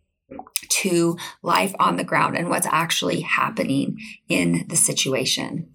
to 0.69 1.17
life 1.43 1.75
on 1.79 1.97
the 1.97 2.05
ground 2.05 2.37
and 2.37 2.51
what's 2.51 2.67
actually 2.67 3.21
happening 3.21 3.97
in 4.29 4.67
the 4.69 4.77
situation. 4.77 5.73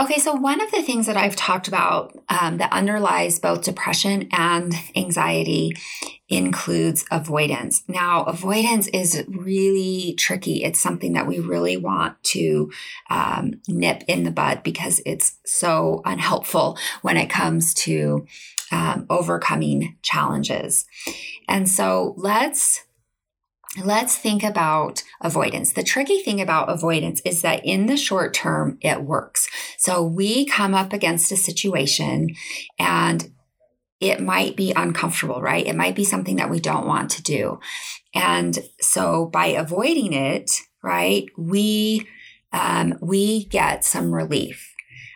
Okay, 0.00 0.18
so 0.18 0.32
one 0.32 0.60
of 0.60 0.70
the 0.70 0.82
things 0.82 1.06
that 1.06 1.16
I've 1.16 1.36
talked 1.36 1.68
about 1.68 2.18
um, 2.28 2.56
that 2.58 2.72
underlies 2.72 3.38
both 3.38 3.62
depression 3.62 4.28
and 4.32 4.74
anxiety 4.96 5.76
includes 6.28 7.04
avoidance. 7.10 7.82
Now, 7.88 8.22
avoidance 8.22 8.88
is 8.88 9.22
really 9.28 10.14
tricky. 10.18 10.64
It's 10.64 10.80
something 10.80 11.12
that 11.12 11.26
we 11.26 11.40
really 11.40 11.76
want 11.76 12.22
to 12.24 12.72
um, 13.10 13.60
nip 13.68 14.02
in 14.08 14.24
the 14.24 14.30
bud 14.30 14.62
because 14.62 15.02
it's 15.04 15.36
so 15.44 16.00
unhelpful 16.06 16.78
when 17.02 17.18
it 17.18 17.28
comes 17.28 17.74
to 17.74 18.26
um, 18.70 19.04
overcoming 19.10 19.96
challenges. 20.00 20.86
And 21.48 21.68
so 21.68 22.14
let's 22.16 22.84
let's 23.82 24.16
think 24.16 24.42
about 24.42 25.02
avoidance. 25.20 25.72
The 25.72 25.82
tricky 25.82 26.20
thing 26.20 26.40
about 26.40 26.68
avoidance 26.68 27.20
is 27.24 27.42
that 27.42 27.64
in 27.64 27.86
the 27.86 27.96
short 27.96 28.34
term, 28.34 28.78
it 28.80 29.02
works. 29.02 29.48
So 29.78 30.02
we 30.02 30.44
come 30.46 30.74
up 30.74 30.92
against 30.92 31.32
a 31.32 31.36
situation 31.36 32.34
and 32.78 33.32
it 34.00 34.20
might 34.20 34.56
be 34.56 34.72
uncomfortable, 34.72 35.40
right? 35.40 35.66
It 35.66 35.76
might 35.76 35.94
be 35.94 36.04
something 36.04 36.36
that 36.36 36.50
we 36.50 36.60
don't 36.60 36.86
want 36.86 37.10
to 37.12 37.22
do. 37.22 37.60
And 38.14 38.58
so 38.80 39.26
by 39.26 39.46
avoiding 39.46 40.12
it, 40.12 40.50
right, 40.82 41.26
we, 41.38 42.08
um, 42.52 42.98
we 43.00 43.44
get 43.46 43.84
some 43.84 44.12
relief. 44.12 44.68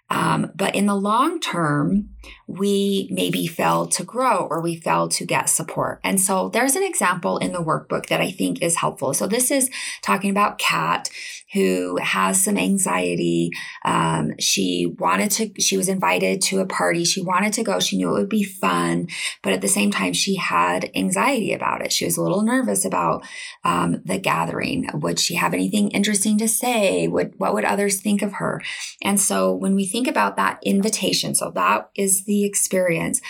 Um, 0.09 0.53
but 0.55 0.77
in 0.77 0.87
the 0.87 0.95
long 0.95 1.41
term, 1.41 2.11
we 2.47 3.09
maybe 3.11 3.47
failed 3.47 3.93
to 3.93 4.05
grow 4.05 4.47
or 4.51 4.61
we 4.61 4.77
failed 4.77 5.11
to 5.13 5.27
get 5.27 5.49
support. 5.49 6.01
And 6.05 6.21
so 6.21 6.49
there's 6.49 6.77
an 6.77 6.85
example 6.85 7.39
in 7.39 7.53
the 7.53 7.63
workbook 7.63 8.07
that 8.07 8.21
I 8.21 8.31
think 8.31 8.63
is 8.63 8.77
helpful. 8.77 9.15
So 9.15 9.27
this 9.27 9.51
is 9.51 9.71
talking 10.03 10.31
about 10.31 10.59
Kat 10.59 11.09
who 11.53 11.97
has 11.99 12.43
some 12.43 12.59
anxiety. 12.59 13.51
Um, 13.85 14.33
she 14.39 14.95
wanted 14.99 15.31
to, 15.33 15.61
she 15.61 15.77
was 15.77 15.89
invited 15.89 16.43
to 16.43 16.59
a 16.59 16.67
party. 16.67 17.05
She 17.05 17.23
wanted 17.23 17.53
to 17.55 17.63
go. 17.63 17.79
She 17.79 17.97
knew 17.97 18.11
it 18.11 18.19
would 18.19 18.29
be 18.29 18.43
fun, 18.43 19.09
but 19.43 19.53
at 19.53 19.61
the 19.61 19.69
same 19.69 19.91
time, 19.91 20.13
she 20.13 20.37
had 20.37 20.91
anxiety 20.95 21.53
about 21.53 21.83
it. 21.83 21.93
She 21.93 22.05
was 22.05 22.17
a 22.17 22.23
little 22.23 22.43
nervous 22.43 22.85
about 22.85 23.25
um, 23.65 24.03
the 24.05 24.19
gathering. 24.19 24.89
Would 24.93 25.21
she 25.21 25.35
have 25.37 25.55
anything 25.55 25.91
interesting 25.91 26.37
to 26.39 26.49
say? 26.49 27.07
Would, 27.07 27.35
what 27.39 27.55
would 27.55 27.65
others 27.65 28.01
think 28.01 28.23
of 28.23 28.35
her? 28.35 28.61
And 29.03 29.21
so 29.21 29.55
when 29.55 29.77
we 29.77 29.87
think 29.87 30.09
about 30.09 30.37
that 30.37 30.59
invitation, 30.65 31.35
so 31.35 31.53
that 31.53 31.91
is 31.97 32.16
the 32.25 32.45
experience, 32.45 33.21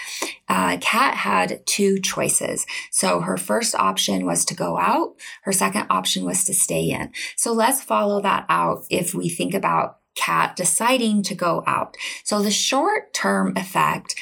uh, 0.48 0.78
Kat 0.80 1.14
had 1.14 1.66
two 1.66 1.98
choices. 1.98 2.66
So 2.90 3.20
her 3.20 3.36
first 3.36 3.74
option 3.74 4.26
was 4.26 4.44
to 4.46 4.54
go 4.54 4.78
out. 4.78 5.14
Her 5.42 5.52
second 5.52 5.86
option 5.90 6.24
was 6.24 6.44
to 6.44 6.54
stay 6.54 6.90
in. 6.90 7.12
So 7.36 7.52
let's 7.52 7.82
follow 7.82 8.20
that 8.22 8.46
out 8.48 8.84
if 8.90 9.14
we 9.14 9.28
think 9.28 9.54
about 9.54 9.98
Kat 10.14 10.56
deciding 10.56 11.22
to 11.24 11.34
go 11.34 11.62
out. 11.66 11.96
So 12.24 12.42
the 12.42 12.50
short 12.50 13.12
term 13.12 13.56
effect 13.56 14.14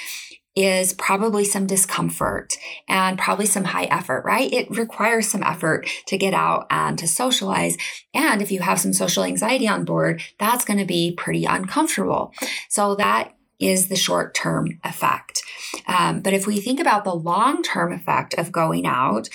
is 0.56 0.92
probably 0.92 1.44
some 1.44 1.66
discomfort 1.66 2.56
and 2.88 3.18
probably 3.18 3.46
some 3.46 3.64
high 3.64 3.86
effort, 3.86 4.24
right? 4.24 4.52
It 4.52 4.70
requires 4.70 5.28
some 5.28 5.42
effort 5.42 5.88
to 6.06 6.16
get 6.16 6.32
out 6.32 6.66
and 6.70 6.98
to 6.98 7.08
socialize. 7.08 7.76
And 8.12 8.40
if 8.40 8.52
you 8.52 8.60
have 8.60 8.78
some 8.78 8.92
social 8.92 9.24
anxiety 9.24 9.66
on 9.66 9.84
board, 9.84 10.22
that's 10.38 10.64
going 10.64 10.78
to 10.78 10.84
be 10.84 11.12
pretty 11.12 11.44
uncomfortable. 11.44 12.32
So 12.68 12.94
that 12.96 13.34
is 13.60 13.88
the 13.88 13.96
short 13.96 14.34
term 14.34 14.78
effect. 14.84 15.42
Um, 15.86 16.20
but 16.20 16.32
if 16.32 16.46
we 16.46 16.60
think 16.60 16.80
about 16.80 17.04
the 17.04 17.14
long 17.14 17.62
term 17.62 17.92
effect 17.92 18.34
of 18.34 18.52
going 18.52 18.86
out, 18.86 19.28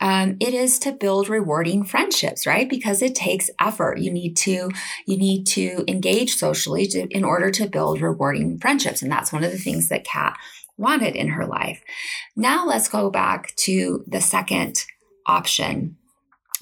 um, 0.00 0.36
it 0.40 0.54
is 0.54 0.78
to 0.80 0.92
build 0.92 1.28
rewarding 1.28 1.84
friendships, 1.84 2.46
right? 2.46 2.68
Because 2.68 3.02
it 3.02 3.14
takes 3.14 3.50
effort. 3.60 3.98
You 3.98 4.12
need 4.12 4.36
to 4.38 4.70
you 5.06 5.16
need 5.16 5.46
to 5.48 5.84
engage 5.88 6.36
socially 6.36 6.86
to, 6.88 7.06
in 7.08 7.24
order 7.24 7.50
to 7.52 7.68
build 7.68 8.00
rewarding 8.00 8.58
friendships, 8.58 9.02
and 9.02 9.10
that's 9.10 9.32
one 9.32 9.44
of 9.44 9.52
the 9.52 9.58
things 9.58 9.88
that 9.88 10.04
Kat 10.04 10.36
wanted 10.76 11.14
in 11.14 11.28
her 11.28 11.46
life. 11.46 11.82
Now 12.36 12.66
let's 12.66 12.88
go 12.88 13.10
back 13.10 13.54
to 13.56 14.04
the 14.06 14.20
second 14.20 14.84
option 15.26 15.96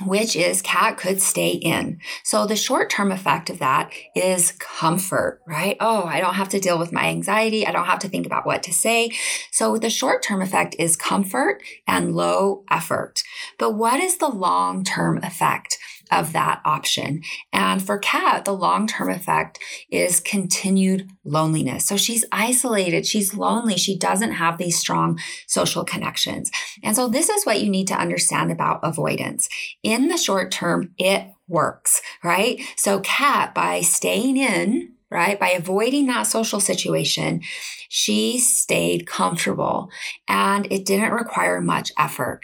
which 0.01 0.35
is 0.35 0.63
Kat 0.63 0.97
could 0.97 1.21
stay 1.21 1.51
in. 1.51 1.99
So 2.25 2.47
the 2.47 2.57
short 2.57 2.91
term 2.91 3.13
effect 3.13 3.51
of 3.51 3.59
that 3.59 3.93
is 4.17 4.53
comfort, 4.53 5.41
right? 5.47 5.77
Oh, 5.81 6.05
I 6.05 6.21
don't 6.21 6.35
have 6.35 6.49
to 6.51 6.61
deal 6.61 6.79
with 6.79 6.93
my 6.93 7.07
anxiety. 7.07 7.67
I 7.67 7.73
don't 7.73 7.87
have 7.87 7.99
to 8.01 8.09
think 8.09 8.27
about 8.27 8.47
what 8.47 8.63
to 8.65 8.73
say. 8.73 9.13
So 9.51 9.77
the 9.77 9.91
short 9.91 10.23
term 10.23 10.43
effect 10.43 10.75
is 10.79 10.97
comfort 10.97 11.63
and 11.87 12.15
low 12.15 12.65
effort. 12.71 13.23
But 13.59 13.73
what 13.73 14.01
is 14.01 14.17
the 14.17 14.29
long 14.29 14.85
term 14.85 15.19
effect? 15.23 15.79
Of 16.13 16.33
that 16.33 16.61
option. 16.65 17.23
And 17.53 17.83
for 17.83 17.99
Kat, 17.99 18.45
the 18.45 18.53
long 18.53 18.87
term 18.87 19.11
effect 19.11 19.59
is 19.91 20.21
continued 20.21 21.11
loneliness. 21.25 21.87
So 21.87 21.97
she's 21.97 22.25
isolated, 22.31 23.07
she's 23.07 23.35
lonely, 23.35 23.77
she 23.77 23.97
doesn't 23.99 24.33
have 24.33 24.59
these 24.59 24.79
strong 24.79 25.19
social 25.47 25.85
connections. 25.85 26.51
And 26.83 26.95
so 26.95 27.09
this 27.09 27.29
is 27.29 27.45
what 27.45 27.61
you 27.63 27.71
need 27.71 27.89
to 27.89 27.95
understand 27.95 28.53
about 28.53 28.81
avoidance. 28.83 29.49
In 29.83 30.09
the 30.09 30.17
short 30.17 30.51
term, 30.51 30.95
it 30.99 31.27
works, 31.49 32.01
right? 32.23 32.61
So 32.77 33.01
Kat, 33.01 33.55
by 33.55 33.81
staying 33.81 34.37
in, 34.37 34.93
right? 35.11 35.39
By 35.39 35.51
avoiding 35.51 36.07
that 36.07 36.23
social 36.23 36.59
situation, 36.59 37.43
she 37.89 38.39
stayed 38.39 39.07
comfortable 39.07 39.91
and 40.27 40.67
it 40.73 40.87
didn't 40.87 41.13
require 41.13 41.61
much 41.61 41.93
effort. 41.99 42.41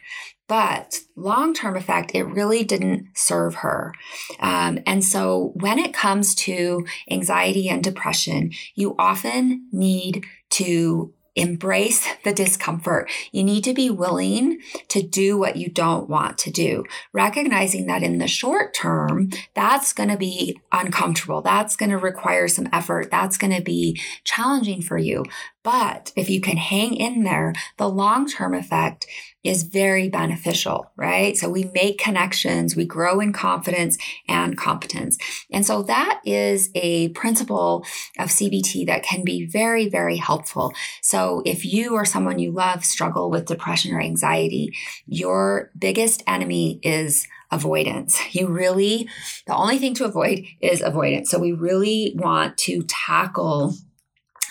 But 0.49 1.01
long 1.15 1.55
term 1.55 1.77
effect, 1.77 2.13
it 2.15 2.25
really 2.25 2.65
didn't 2.65 3.09
serve 3.15 3.57
her. 3.57 3.93
Um, 4.41 4.81
and 4.87 5.05
so 5.05 5.53
when 5.55 5.79
it 5.79 5.95
comes 5.95 6.35
to 6.37 6.87
anxiety 7.11 7.69
and 7.69 7.85
depression, 7.85 8.53
you 8.75 8.97
often 8.99 9.69
need 9.71 10.25
to 10.51 11.13
embrace 11.39 12.07
the 12.25 12.33
discomfort. 12.33 13.11
You 13.33 13.45
need 13.45 13.65
to 13.65 13.73
be 13.73 13.91
willing 13.91 14.61
to 14.89 15.03
do 15.03 15.39
what 15.39 15.57
you 15.57 15.69
don't 15.71 16.09
want 16.09 16.37
to 16.39 16.51
do, 16.51 16.85
recognizing 17.13 17.87
that 17.87 18.03
in 18.03 18.19
the 18.19 18.29
short 18.29 18.75
term, 18.75 19.31
that's 19.55 19.93
going 19.93 20.09
to 20.09 20.17
be 20.17 20.61
uncomfortable. 20.73 21.41
That's 21.41 21.77
going 21.77 21.91
to 21.91 21.99
require 21.99 22.49
some 22.49 22.69
effort. 22.73 23.11
That's 23.11 23.39
going 23.39 23.55
to 23.55 23.63
be 23.63 24.01
challenging 24.25 24.83
for 24.83 24.99
you. 24.99 25.25
But 25.65 26.13
if 26.17 26.31
you 26.31 26.41
can 26.41 26.57
hang 26.57 26.95
in 26.95 27.25
there, 27.25 27.53
the 27.77 27.89
long 27.89 28.29
term 28.29 28.55
effect 28.55 29.07
is 29.45 29.65
very 29.65 30.09
beneficial, 30.09 30.91
right? 30.97 31.37
So 31.37 31.49
we 31.49 31.65
make 31.75 31.99
connections, 31.99 32.77
we 32.77 32.85
grow 32.85 33.21
in 33.21 33.33
confidence 33.33 33.99
and 34.29 34.57
competence. 34.57 35.19
And 35.51 35.67
so 35.67 35.83
that 35.85 36.21
is 36.25 36.71
a 36.75 37.09
principle 37.11 37.85
of 38.19 38.29
CBT 38.29 38.87
that 38.87 39.03
can 39.03 39.25
be 39.25 39.47
very, 39.47 39.89
very 39.89 40.17
helpful. 40.17 40.73
So 41.03 41.43
if 41.45 41.65
you 41.65 41.95
or 41.95 42.05
someone 42.05 42.39
you 42.39 42.53
love 42.53 42.85
struggle 42.85 43.31
with 43.31 43.47
depression 43.47 43.95
or 43.95 44.01
anxiety, 44.01 44.75
your 45.07 45.71
biggest 45.79 46.23
enemy 46.27 46.81
is 46.83 47.27
avoidance. 47.51 48.19
You 48.35 48.49
really, 48.49 49.09
the 49.47 49.57
only 49.57 49.79
thing 49.79 49.95
to 49.95 50.05
avoid 50.05 50.45
is 50.61 50.83
avoidance. 50.83 51.31
So 51.31 51.39
we 51.39 51.53
really 51.53 52.15
want 52.17 52.57
to 52.59 52.83
tackle 52.83 53.75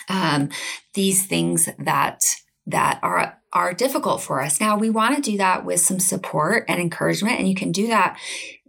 um, 0.08 0.48
these 0.94 1.26
things 1.26 1.68
that 1.78 2.22
that 2.66 2.98
are 3.02 3.38
are 3.52 3.72
difficult 3.72 4.20
for 4.20 4.42
us. 4.42 4.60
Now 4.60 4.76
we 4.76 4.90
want 4.90 5.16
to 5.16 5.30
do 5.30 5.38
that 5.38 5.64
with 5.64 5.80
some 5.80 6.00
support 6.00 6.64
and 6.68 6.80
encouragement, 6.80 7.38
and 7.38 7.48
you 7.48 7.54
can 7.54 7.72
do 7.72 7.86
that 7.88 8.18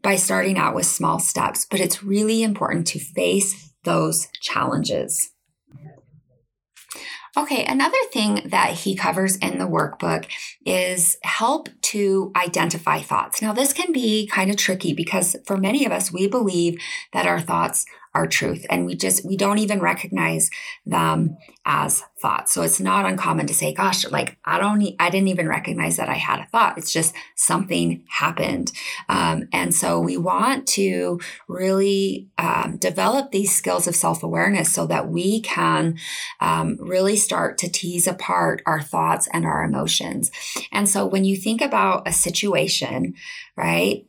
by 0.02 0.16
starting 0.16 0.58
out 0.58 0.76
with 0.76 0.86
small 0.86 1.20
steps. 1.20 1.66
But 1.70 1.80
it's 1.80 2.04
really 2.04 2.44
important 2.44 2.88
to 2.88 3.00
face 3.00 3.74
those 3.84 4.28
challenges. 4.42 5.32
Okay, 7.38 7.64
another 7.64 7.98
thing 8.12 8.42
that 8.50 8.72
he 8.72 8.96
covers 8.96 9.38
in 9.38 9.60
the 9.60 9.68
workbook 9.68 10.26
is 10.66 11.16
help 11.24 11.70
to 11.84 12.32
identify 12.36 13.00
thoughts. 13.00 13.42
Now, 13.42 13.54
this 13.54 13.72
can 13.72 13.94
be 13.94 14.28
kind 14.28 14.50
of 14.50 14.58
tricky 14.58 14.94
because 14.94 15.36
for 15.46 15.56
many 15.56 15.86
of 15.86 15.92
us, 15.92 16.12
we 16.12 16.28
believe 16.28 16.82
that 17.14 17.28
our 17.28 17.40
thoughts 17.40 17.86
our 18.14 18.28
truth. 18.28 18.66
And 18.70 18.86
we 18.86 18.96
just 18.96 19.26
we 19.26 19.38
don't 19.38 19.60
even 19.60 19.80
recognize 19.80 20.50
them 20.86 21.38
as 21.66 22.04
thoughts. 22.22 22.52
So 22.52 22.64
it's 22.64 22.80
not 22.80 23.06
uncommon 23.06 23.48
to 23.48 23.54
say 23.54 23.74
gosh 23.74 24.10
like 24.10 24.38
i 24.46 24.58
don't 24.58 24.84
i 25.00 25.10
didn't 25.10 25.28
even 25.28 25.48
recognize 25.48 25.98
that 25.98 26.10
i 26.10 26.16
had 26.16 26.40
a 26.40 26.48
thought. 26.48 26.78
It's 26.78 26.92
just 26.92 27.14
something 27.36 28.04
happened. 28.10 28.72
Um, 29.08 29.48
and 29.54 29.74
so 29.74 30.00
we 30.00 30.18
want 30.18 30.68
to 30.70 31.20
really 31.48 32.30
um, 32.38 32.78
develop 32.78 33.32
these 33.32 33.56
skills 33.56 33.88
of 33.88 33.96
self-awareness 33.96 34.72
so 34.72 34.88
that 34.88 35.10
we 35.10 35.42
can 35.42 35.98
um, 36.40 36.78
really 36.80 37.16
start 37.16 37.58
to 37.60 37.70
tease 37.70 38.08
apart 38.08 38.62
our 38.66 38.82
thoughts 38.82 39.28
and 39.32 39.46
our 39.46 39.64
emotions. 39.64 40.32
And 40.72 40.90
so 40.90 41.06
when 41.06 41.26
you 41.26 41.36
think 41.36 41.62
about 41.62 42.08
a 42.08 42.12
situation 42.12 43.14
right 43.56 44.06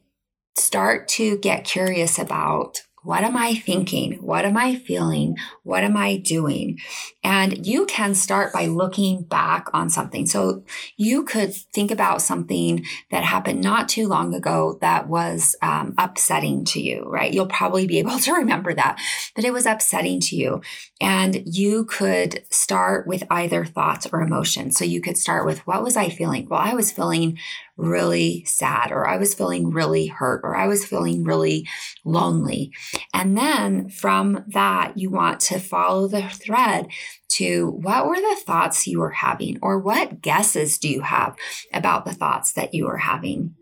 start 0.57 1.09
to 1.09 1.39
get 1.39 1.65
curious 1.65 2.19
about 2.19 2.83
what 3.03 3.25
am 3.25 3.37
I 3.37 3.55
thinking? 3.55 4.15
What 4.15 4.45
am 4.45 4.57
I 4.57 4.75
feeling? 4.75 5.37
What 5.63 5.85
am 5.85 5.97
I 5.97 6.17
doing? 6.17 6.79
And 7.25 7.67
you 7.67 7.87
can 7.87 8.15
start 8.15 8.53
by 8.53 8.67
looking 8.67 9.23
back 9.23 9.69
on 9.73 9.89
something. 9.89 10.27
So 10.27 10.65
you 10.97 11.25
could 11.25 11.55
think 11.55 11.91
about 11.91 12.21
something 12.21 12.85
that 13.11 13.25
happened 13.25 13.63
not 13.63 13.89
too 13.89 14.07
long 14.07 14.35
ago 14.35 14.79
that 14.81 15.09
was 15.09 15.57
um, 15.63 15.95
upsetting 15.97 16.65
to 16.67 16.81
you, 16.81 17.05
right? 17.07 17.33
You'll 17.33 17.47
probably 17.47 17.87
be 17.87 17.99
able 18.01 18.19
to 18.19 18.35
remember 18.35 18.75
that, 18.75 19.01
but 19.35 19.45
it 19.45 19.53
was 19.53 19.67
upsetting 19.67 20.21
to 20.21 20.37
you. 20.37 20.61
And 21.01 21.43
you 21.47 21.87
could 21.87 22.45
start 22.51 23.07
with 23.07 23.23
either 23.31 23.65
thoughts 23.65 24.07
or 24.13 24.21
emotions. 24.21 24.77
So 24.77 24.85
you 24.85 25.01
could 25.01 25.17
start 25.17 25.47
with, 25.47 25.67
what 25.67 25.83
was 25.83 25.97
I 25.97 26.11
feeling? 26.11 26.49
Well, 26.49 26.61
I 26.61 26.75
was 26.75 26.93
feeling 26.93 27.39
really 27.81 28.45
sad, 28.45 28.93
or 28.93 29.09
I 29.09 29.17
was 29.17 29.35
feeling 29.35 29.71
really 29.71 30.07
hurt, 30.07 30.41
or 30.45 30.57
I 30.57 30.67
was 30.67 30.85
feeling 30.85 31.25
really 31.25 31.67
lonely. 32.05 32.73
And 33.15 33.37
then 33.37 33.89
from 33.89 34.45
that, 34.49 34.97
you 34.97 35.11
want 35.11 35.41
to 35.41 35.59
follow 35.59 36.09
the 36.09 36.23
thread 36.23 36.89
to 37.33 37.71
what 37.71 38.07
were 38.07 38.17
the 38.17 38.41
thoughts 38.45 38.87
you 38.87 39.01
were 39.01 39.11
having, 39.11 39.59
or 39.63 39.79
what 39.79 40.21
guesses 40.21 40.79
do 40.79 40.89
you 40.89 41.03
have 41.03 41.37
about 41.73 42.05
the 42.05 42.15
thoughts 42.15 42.53
that 42.53 42.75
you 42.75 42.87
were 42.87 42.99
having? 42.99 43.55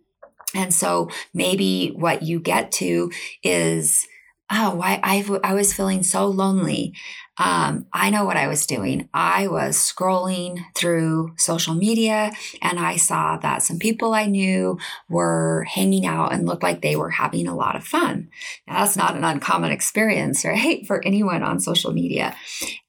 And 0.55 0.73
so 0.73 1.11
maybe 1.35 1.89
what 1.95 2.23
you 2.23 2.41
get 2.41 2.73
to 2.73 3.11
is 3.43 4.07
oh, 4.51 4.75
why 4.75 5.01
I, 5.03 5.41
I 5.45 5.55
was 5.55 5.75
feeling 5.75 6.03
so 6.03 6.27
lonely. 6.27 6.95
Um, 7.39 7.87
I 7.93 8.11
know 8.11 8.25
what 8.25 8.37
I 8.37 8.49
was 8.49 8.67
doing. 8.67 9.09
I 9.15 9.47
was 9.47 9.77
scrolling 9.77 10.65
through 10.75 11.35
social 11.37 11.75
media 11.75 12.33
and 12.61 12.79
I 12.79 12.97
saw 12.97 13.37
that 13.39 13.63
some 13.63 13.79
people 13.79 14.13
I 14.15 14.27
knew 14.27 14.79
were 15.09 15.65
hanging 15.69 16.05
out 16.07 16.33
and 16.33 16.47
looked 16.47 16.63
like 16.63 16.83
they 16.83 16.97
were 16.97 17.11
having 17.11 17.47
a 17.47 17.57
lot 17.57 17.77
of 17.77 17.85
fun. 17.85 18.29
Now, 18.67 18.81
that's 18.81 18.97
not 18.97 19.17
an 19.17 19.25
uncommon 19.25 19.71
experience, 19.71 20.45
right, 20.45 20.87
for 20.87 21.05
anyone 21.05 21.43
on 21.43 21.61
social 21.61 21.93
media. 21.93 22.35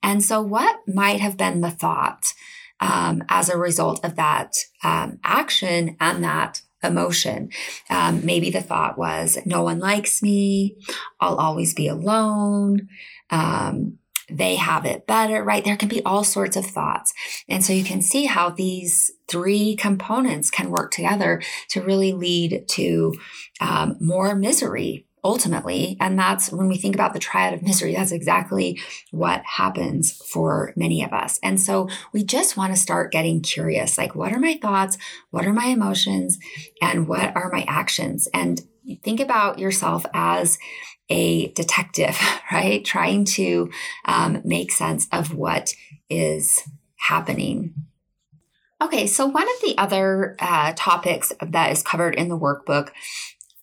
And 0.01 0.23
so, 0.23 0.41
what 0.41 0.79
might 0.87 1.19
have 1.19 1.37
been 1.37 1.61
the 1.61 1.71
thought 1.71 2.33
um, 2.79 3.23
as 3.29 3.49
a 3.49 3.57
result 3.57 4.03
of 4.03 4.15
that 4.15 4.55
um, 4.83 5.19
action 5.23 5.95
and 5.99 6.23
that 6.23 6.61
emotion. 6.83 7.49
Um, 7.89 8.25
maybe 8.25 8.49
the 8.49 8.61
thought 8.61 8.97
was, 8.97 9.37
no 9.45 9.63
one 9.63 9.79
likes 9.79 10.21
me. 10.21 10.77
I'll 11.19 11.35
always 11.35 11.73
be 11.73 11.87
alone. 11.87 12.87
Um, 13.29 13.98
they 14.29 14.55
have 14.55 14.85
it 14.85 15.07
better, 15.07 15.43
right? 15.43 15.63
There 15.63 15.77
can 15.77 15.89
be 15.89 16.03
all 16.03 16.23
sorts 16.23 16.55
of 16.55 16.65
thoughts. 16.65 17.13
And 17.47 17.63
so 17.63 17.73
you 17.73 17.83
can 17.83 18.01
see 18.01 18.25
how 18.25 18.49
these 18.49 19.11
three 19.27 19.75
components 19.75 20.49
can 20.49 20.71
work 20.71 20.91
together 20.91 21.41
to 21.69 21.81
really 21.81 22.13
lead 22.13 22.65
to 22.69 23.13
um, 23.61 23.97
more 23.99 24.35
misery 24.35 25.05
ultimately. 25.23 25.97
And 25.99 26.17
that's 26.17 26.51
when 26.51 26.67
we 26.67 26.77
think 26.77 26.95
about 26.95 27.13
the 27.13 27.19
triad 27.19 27.53
of 27.53 27.61
misery, 27.61 27.93
that's 27.93 28.11
exactly 28.11 28.79
what 29.11 29.43
happens 29.43 30.11
for 30.11 30.73
many 30.75 31.03
of 31.03 31.11
us. 31.11 31.39
And 31.43 31.59
so 31.59 31.89
we 32.13 32.23
just 32.23 32.55
want 32.55 32.73
to 32.73 32.79
start 32.79 33.11
getting 33.11 33.41
curious 33.41 33.97
like, 33.97 34.15
what 34.15 34.31
are 34.31 34.39
my 34.39 34.57
thoughts? 34.61 34.97
What 35.31 35.45
are 35.45 35.53
my 35.53 35.65
emotions? 35.65 36.39
And 36.81 37.07
what 37.07 37.35
are 37.35 37.51
my 37.51 37.65
actions? 37.67 38.27
And 38.33 38.61
think 39.03 39.19
about 39.19 39.59
yourself 39.59 40.05
as 40.13 40.57
a 41.09 41.51
detective, 41.53 42.17
right? 42.51 42.83
Trying 42.83 43.25
to 43.25 43.69
um, 44.05 44.41
make 44.43 44.71
sense 44.71 45.07
of 45.11 45.33
what 45.33 45.73
is 46.09 46.61
happening. 46.97 47.73
Okay, 48.81 49.07
so 49.07 49.25
one 49.25 49.43
of 49.43 49.61
the 49.61 49.77
other 49.77 50.37
uh, 50.39 50.73
topics 50.75 51.33
that 51.41 51.71
is 51.71 51.83
covered 51.83 52.15
in 52.15 52.29
the 52.29 52.37
workbook 52.37 52.91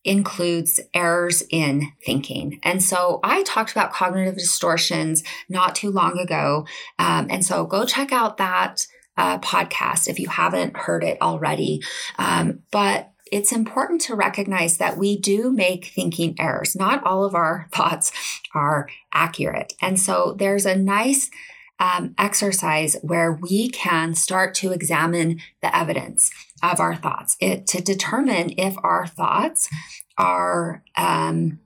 includes 0.04 0.78
errors 0.94 1.42
in 1.50 1.92
thinking. 2.04 2.60
And 2.62 2.82
so 2.82 3.18
I 3.24 3.42
talked 3.42 3.72
about 3.72 3.92
cognitive 3.92 4.36
distortions 4.36 5.24
not 5.48 5.74
too 5.74 5.90
long 5.90 6.18
ago. 6.18 6.66
Um, 6.98 7.26
and 7.28 7.44
so 7.44 7.66
go 7.66 7.84
check 7.84 8.12
out 8.12 8.36
that 8.36 8.86
uh, 9.16 9.38
podcast 9.38 10.08
if 10.08 10.18
you 10.18 10.28
haven't 10.28 10.76
heard 10.76 11.02
it 11.02 11.20
already. 11.20 11.82
Um, 12.18 12.60
but 12.70 13.10
it's 13.30 13.52
important 13.52 14.00
to 14.02 14.14
recognize 14.14 14.78
that 14.78 14.96
we 14.96 15.18
do 15.18 15.50
make 15.50 15.86
thinking 15.86 16.34
errors. 16.38 16.76
Not 16.76 17.04
all 17.04 17.24
of 17.24 17.34
our 17.34 17.68
thoughts 17.72 18.12
are 18.54 18.88
accurate. 19.12 19.74
And 19.80 19.98
so 19.98 20.34
there's 20.38 20.66
a 20.66 20.76
nice 20.76 21.30
um, 21.78 22.14
exercise 22.16 22.96
where 23.02 23.32
we 23.32 23.68
can 23.68 24.14
start 24.14 24.54
to 24.56 24.72
examine 24.72 25.40
the 25.60 25.76
evidence 25.76 26.30
of 26.62 26.80
our 26.80 26.94
thoughts 26.94 27.36
it, 27.40 27.66
to 27.66 27.82
determine 27.82 28.54
if 28.56 28.76
our 28.82 29.06
thoughts 29.06 29.68
are 30.16 30.82
um, 30.96 31.60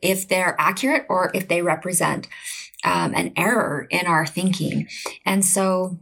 if 0.00 0.28
they're 0.28 0.54
accurate 0.58 1.04
or 1.08 1.32
if 1.34 1.48
they 1.48 1.62
represent 1.62 2.28
um, 2.84 3.12
an 3.14 3.32
error 3.36 3.88
in 3.90 4.06
our 4.06 4.24
thinking 4.24 4.86
and 5.26 5.44
so 5.44 5.98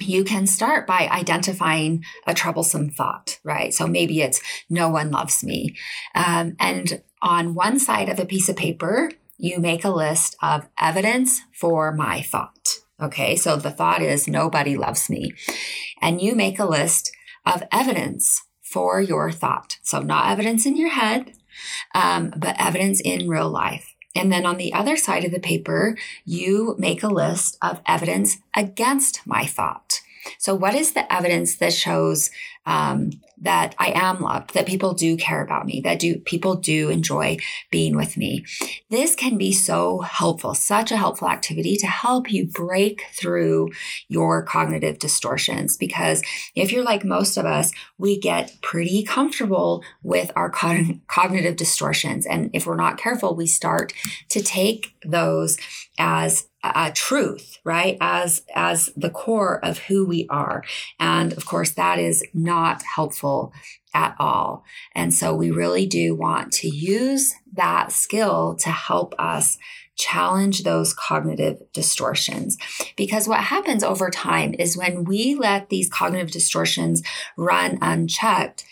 you 0.00 0.24
can 0.24 0.46
start 0.46 0.86
by 0.86 1.08
identifying 1.10 2.04
a 2.26 2.34
troublesome 2.34 2.90
thought, 2.90 3.38
right? 3.44 3.72
So 3.74 3.86
maybe 3.86 4.22
it's 4.22 4.40
no 4.68 4.88
one 4.88 5.10
loves 5.10 5.44
me. 5.44 5.76
Um, 6.14 6.56
and 6.58 7.02
on 7.22 7.54
one 7.54 7.78
side 7.78 8.08
of 8.08 8.18
a 8.18 8.26
piece 8.26 8.48
of 8.48 8.56
paper, 8.56 9.10
you 9.36 9.58
make 9.58 9.84
a 9.84 9.90
list 9.90 10.36
of 10.42 10.68
evidence 10.78 11.40
for 11.52 11.92
my 11.92 12.22
thought. 12.22 12.78
Okay, 13.00 13.36
so 13.36 13.56
the 13.56 13.70
thought 13.70 14.02
is 14.02 14.28
nobody 14.28 14.76
loves 14.76 15.08
me. 15.08 15.32
And 16.00 16.20
you 16.20 16.34
make 16.34 16.58
a 16.58 16.66
list 16.66 17.10
of 17.46 17.62
evidence 17.72 18.42
for 18.62 19.00
your 19.00 19.30
thought. 19.32 19.78
So, 19.82 20.00
not 20.00 20.30
evidence 20.30 20.66
in 20.66 20.76
your 20.76 20.90
head, 20.90 21.32
um, 21.94 22.32
but 22.36 22.56
evidence 22.58 23.00
in 23.00 23.28
real 23.28 23.48
life. 23.48 23.89
And 24.14 24.32
then 24.32 24.44
on 24.44 24.56
the 24.56 24.72
other 24.72 24.96
side 24.96 25.24
of 25.24 25.30
the 25.30 25.40
paper, 25.40 25.96
you 26.24 26.74
make 26.78 27.02
a 27.02 27.08
list 27.08 27.56
of 27.62 27.80
evidence 27.86 28.38
against 28.54 29.26
my 29.26 29.44
thought. 29.44 30.00
So, 30.38 30.54
what 30.54 30.74
is 30.74 30.92
the 30.92 31.10
evidence 31.12 31.56
that 31.56 31.72
shows 31.72 32.30
um, 32.66 33.12
that 33.40 33.74
I 33.78 33.92
am 33.94 34.20
loved, 34.20 34.54
that 34.54 34.66
people 34.66 34.92
do 34.92 35.16
care 35.16 35.42
about 35.42 35.64
me, 35.64 35.80
that 35.82 35.98
do 35.98 36.16
people 36.16 36.56
do 36.56 36.90
enjoy 36.90 37.38
being 37.70 37.96
with 37.96 38.16
me. 38.16 38.44
This 38.90 39.14
can 39.14 39.38
be 39.38 39.52
so 39.52 40.00
helpful, 40.00 40.54
such 40.54 40.92
a 40.92 40.96
helpful 40.96 41.28
activity 41.28 41.76
to 41.76 41.86
help 41.86 42.30
you 42.30 42.46
break 42.46 43.04
through 43.12 43.70
your 44.08 44.42
cognitive 44.42 44.98
distortions. 44.98 45.76
Because 45.78 46.22
if 46.54 46.70
you're 46.70 46.84
like 46.84 47.04
most 47.04 47.36
of 47.38 47.46
us, 47.46 47.72
we 47.96 48.20
get 48.20 48.56
pretty 48.60 49.04
comfortable 49.04 49.82
with 50.02 50.30
our 50.36 50.50
cognitive 50.50 51.56
distortions. 51.56 52.26
And 52.26 52.50
if 52.52 52.66
we're 52.66 52.76
not 52.76 52.98
careful, 52.98 53.34
we 53.34 53.46
start 53.46 53.94
to 54.28 54.42
take 54.42 54.94
those 55.04 55.56
as 55.98 56.46
a 56.62 56.92
truth 56.92 57.58
right 57.64 57.96
as 58.00 58.42
as 58.54 58.90
the 58.96 59.10
core 59.10 59.64
of 59.64 59.78
who 59.78 60.04
we 60.04 60.26
are. 60.28 60.62
And 60.98 61.32
of 61.32 61.46
course 61.46 61.70
that 61.72 61.98
is 61.98 62.24
not 62.34 62.82
helpful 62.82 63.52
at 63.94 64.14
all. 64.18 64.64
And 64.94 65.12
so 65.12 65.34
we 65.34 65.50
really 65.50 65.86
do 65.86 66.14
want 66.14 66.52
to 66.54 66.68
use 66.68 67.34
that 67.54 67.92
skill 67.92 68.56
to 68.60 68.70
help 68.70 69.14
us 69.18 69.58
challenge 69.96 70.62
those 70.62 70.94
cognitive 70.94 71.60
distortions. 71.72 72.56
Because 72.96 73.28
what 73.28 73.40
happens 73.40 73.82
over 73.82 74.08
time 74.08 74.54
is 74.58 74.76
when 74.76 75.04
we 75.04 75.34
let 75.34 75.68
these 75.68 75.90
cognitive 75.90 76.30
distortions 76.30 77.02
run 77.36 77.78
unchecked 77.82 78.64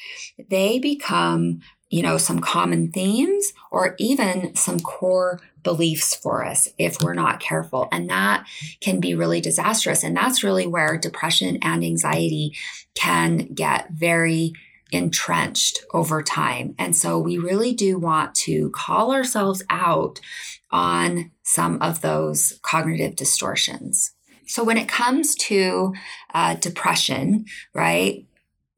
they 0.51 0.79
become 0.79 1.61
you 1.90 2.03
know, 2.03 2.18
some 2.18 2.38
common 2.38 2.90
themes 2.92 3.53
or 3.70 3.94
even 3.98 4.55
some 4.55 4.79
core 4.81 5.40
beliefs 5.62 6.14
for 6.14 6.44
us 6.44 6.68
if 6.79 7.03
we're 7.03 7.14
not 7.14 7.40
careful. 7.40 7.88
And 7.92 8.09
that 8.11 8.47
can 8.81 9.01
be 9.01 9.14
really 9.14 9.40
disastrous. 9.40 10.03
And 10.03 10.16
that's 10.16 10.44
really 10.44 10.66
where 10.66 10.97
depression 10.99 11.59
and 11.62 11.85
anxiety 11.85 12.57
can 12.94 13.53
get 13.55 13.90
very 13.90 14.53
entrenched 14.90 15.81
over 15.92 16.23
time. 16.23 16.75
And 16.79 16.97
so 16.97 17.18
we 17.18 17.38
really 17.38 17.75
do 17.75 17.99
want 17.99 18.35
to 18.37 18.71
call 18.71 19.12
ourselves 19.12 19.62
out 19.68 20.21
on 20.71 21.31
some 21.42 21.81
of 21.83 22.01
those 22.01 22.59
cognitive 22.62 23.16
distortions. 23.16 24.12
So 24.47 24.64
when 24.64 24.79
it 24.79 24.88
comes 24.88 25.35
to 25.35 25.92
uh, 26.33 26.55
depression, 26.55 27.44
right, 27.75 28.27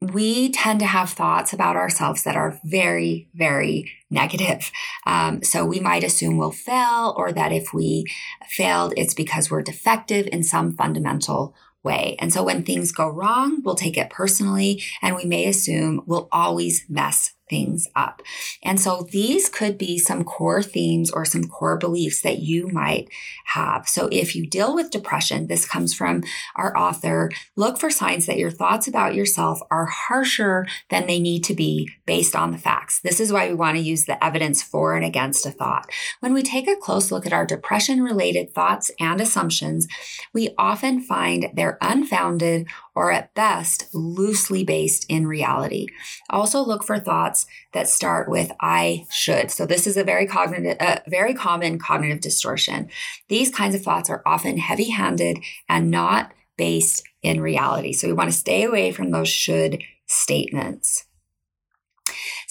we 0.01 0.49
tend 0.51 0.79
to 0.79 0.85
have 0.87 1.11
thoughts 1.11 1.53
about 1.53 1.75
ourselves 1.75 2.23
that 2.23 2.35
are 2.35 2.59
very, 2.63 3.29
very 3.35 3.91
negative. 4.09 4.71
Um, 5.05 5.43
so 5.43 5.63
we 5.63 5.79
might 5.79 6.03
assume 6.03 6.37
we'll 6.37 6.51
fail, 6.51 7.13
or 7.15 7.31
that 7.31 7.51
if 7.51 7.71
we 7.71 8.05
failed, 8.49 8.93
it's 8.97 9.13
because 9.13 9.51
we're 9.51 9.61
defective 9.61 10.27
in 10.31 10.43
some 10.43 10.73
fundamental 10.75 11.55
way. 11.83 12.15
And 12.19 12.33
so 12.33 12.43
when 12.43 12.63
things 12.63 12.91
go 12.91 13.07
wrong, 13.07 13.61
we'll 13.63 13.75
take 13.75 13.97
it 13.97 14.09
personally 14.09 14.83
and 15.01 15.15
we 15.15 15.25
may 15.25 15.47
assume 15.47 16.01
we'll 16.05 16.29
always 16.31 16.85
mess 16.89 17.33
things 17.51 17.87
up. 17.95 18.23
And 18.63 18.79
so 18.79 19.07
these 19.11 19.49
could 19.49 19.77
be 19.77 19.99
some 19.99 20.23
core 20.23 20.63
themes 20.63 21.11
or 21.11 21.25
some 21.25 21.43
core 21.43 21.77
beliefs 21.77 22.21
that 22.21 22.39
you 22.39 22.69
might 22.69 23.09
have. 23.47 23.87
So 23.87 24.07
if 24.11 24.35
you 24.35 24.47
deal 24.47 24.73
with 24.73 24.89
depression, 24.89 25.47
this 25.47 25.67
comes 25.67 25.93
from 25.93 26.23
our 26.55 26.75
author, 26.75 27.29
look 27.57 27.77
for 27.77 27.91
signs 27.91 28.25
that 28.25 28.37
your 28.37 28.49
thoughts 28.49 28.87
about 28.87 29.13
yourself 29.13 29.59
are 29.69 29.85
harsher 29.85 30.65
than 30.89 31.05
they 31.05 31.19
need 31.19 31.43
to 31.43 31.53
be 31.53 31.89
based 32.05 32.35
on 32.35 32.51
the 32.51 32.57
facts. 32.57 33.01
This 33.01 33.19
is 33.19 33.33
why 33.33 33.49
we 33.49 33.55
want 33.55 33.75
to 33.75 33.83
use 33.83 34.05
the 34.05 34.23
evidence 34.23 34.63
for 34.63 34.95
and 34.95 35.03
against 35.03 35.45
a 35.45 35.51
thought. 35.51 35.89
When 36.21 36.33
we 36.33 36.43
take 36.43 36.69
a 36.69 36.77
close 36.77 37.11
look 37.11 37.25
at 37.25 37.33
our 37.33 37.45
depression 37.45 38.01
related 38.01 38.53
thoughts 38.53 38.89
and 38.97 39.19
assumptions, 39.19 39.87
we 40.33 40.55
often 40.57 41.01
find 41.01 41.49
they're 41.53 41.77
unfounded 41.81 42.67
or 42.95 43.11
at 43.11 43.33
best 43.33 43.87
loosely 43.93 44.63
based 44.63 45.05
in 45.07 45.25
reality. 45.27 45.87
Also 46.29 46.61
look 46.61 46.83
for 46.83 46.99
thoughts 46.99 47.45
that 47.73 47.87
start 47.87 48.29
with 48.29 48.51
I 48.59 49.05
should. 49.11 49.51
So 49.51 49.65
this 49.65 49.87
is 49.87 49.97
a 49.97 50.03
very 50.03 50.27
cognitive, 50.27 50.77
uh, 50.79 50.97
very 51.07 51.33
common 51.33 51.79
cognitive 51.79 52.21
distortion. 52.21 52.89
These 53.29 53.51
kinds 53.51 53.75
of 53.75 53.81
thoughts 53.81 54.09
are 54.09 54.21
often 54.25 54.57
heavy-handed 54.57 55.39
and 55.69 55.89
not 55.89 56.33
based 56.57 57.03
in 57.23 57.41
reality. 57.41 57.93
So 57.93 58.07
we 58.07 58.13
want 58.13 58.29
to 58.29 58.37
stay 58.37 58.63
away 58.63 58.91
from 58.91 59.11
those 59.11 59.29
should 59.29 59.81
statements. 60.05 61.05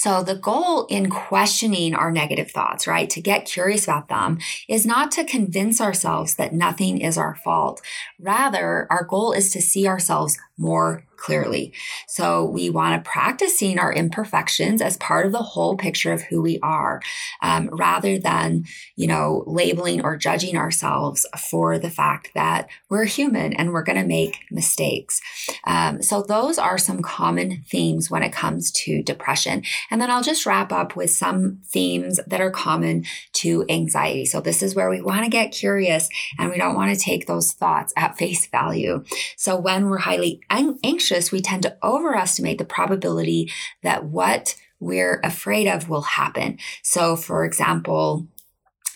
So 0.00 0.22
the 0.22 0.34
goal 0.34 0.86
in 0.86 1.10
questioning 1.10 1.94
our 1.94 2.10
negative 2.10 2.50
thoughts, 2.50 2.86
right, 2.86 3.10
to 3.10 3.20
get 3.20 3.44
curious 3.44 3.84
about 3.84 4.08
them 4.08 4.38
is 4.66 4.86
not 4.86 5.10
to 5.12 5.24
convince 5.24 5.78
ourselves 5.78 6.36
that 6.36 6.54
nothing 6.54 7.02
is 7.02 7.18
our 7.18 7.34
fault. 7.34 7.82
Rather, 8.18 8.86
our 8.88 9.04
goal 9.04 9.32
is 9.32 9.50
to 9.50 9.60
see 9.60 9.86
ourselves 9.86 10.38
more 10.56 11.04
clearly. 11.20 11.72
So 12.08 12.44
we 12.44 12.70
want 12.70 13.02
to 13.02 13.10
practice 13.10 13.56
seeing 13.56 13.78
our 13.78 13.92
imperfections 13.92 14.80
as 14.80 14.96
part 14.96 15.26
of 15.26 15.32
the 15.32 15.38
whole 15.38 15.76
picture 15.76 16.12
of 16.12 16.22
who 16.22 16.40
we 16.40 16.58
are, 16.62 17.00
um, 17.42 17.68
rather 17.72 18.18
than, 18.18 18.64
you 18.96 19.06
know, 19.06 19.44
labeling 19.46 20.02
or 20.02 20.16
judging 20.16 20.56
ourselves 20.56 21.26
for 21.50 21.78
the 21.78 21.90
fact 21.90 22.30
that 22.34 22.68
we're 22.88 23.04
human 23.04 23.52
and 23.52 23.72
we're 23.72 23.82
going 23.82 24.00
to 24.00 24.06
make 24.06 24.38
mistakes. 24.50 25.20
Um, 25.64 26.02
so 26.02 26.22
those 26.22 26.58
are 26.58 26.78
some 26.78 27.02
common 27.02 27.64
themes 27.68 28.10
when 28.10 28.22
it 28.22 28.32
comes 28.32 28.70
to 28.72 29.02
depression. 29.02 29.62
And 29.90 30.00
then 30.00 30.10
I'll 30.10 30.22
just 30.22 30.46
wrap 30.46 30.72
up 30.72 30.96
with 30.96 31.10
some 31.10 31.60
themes 31.66 32.20
that 32.26 32.40
are 32.40 32.50
common 32.50 33.04
to 33.34 33.64
anxiety. 33.68 34.24
So 34.24 34.40
this 34.40 34.62
is 34.62 34.74
where 34.74 34.90
we 34.90 35.00
want 35.00 35.24
to 35.24 35.30
get 35.30 35.52
curious 35.52 36.08
and 36.38 36.50
we 36.50 36.58
don't 36.58 36.76
want 36.76 36.94
to 36.94 37.00
take 37.00 37.26
those 37.26 37.52
thoughts 37.52 37.92
at 37.96 38.16
face 38.16 38.46
value. 38.46 39.04
So 39.36 39.56
when 39.56 39.88
we're 39.88 39.98
highly 39.98 40.40
anxious, 40.50 41.32
we 41.32 41.40
tend 41.40 41.62
to 41.64 41.76
overestimate 41.82 42.58
the 42.58 42.64
probability 42.64 43.50
that 43.82 44.04
what 44.04 44.56
we're 44.78 45.20
afraid 45.22 45.66
of 45.66 45.88
will 45.88 46.02
happen. 46.02 46.58
So, 46.82 47.14
for 47.14 47.44
example, 47.44 48.26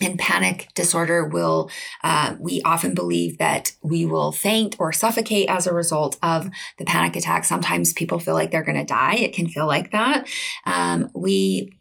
in 0.01 0.17
panic 0.17 0.67
disorder 0.73 1.25
will 1.25 1.69
uh, 2.03 2.35
we 2.39 2.61
often 2.63 2.93
believe 2.93 3.37
that 3.37 3.71
we 3.81 4.05
will 4.05 4.31
faint 4.31 4.75
or 4.79 4.91
suffocate 4.91 5.49
as 5.49 5.67
a 5.67 5.73
result 5.73 6.17
of 6.21 6.49
the 6.77 6.85
panic 6.85 7.15
attack. 7.15 7.45
Sometimes 7.45 7.93
people 7.93 8.19
feel 8.19 8.33
like 8.33 8.51
they're 8.51 8.63
going 8.63 8.77
to 8.77 8.85
die. 8.85 9.15
It 9.15 9.33
can 9.33 9.47
feel 9.47 9.67
like 9.67 9.91
that. 9.91 10.27
Um, 10.65 11.09
we 11.13 11.71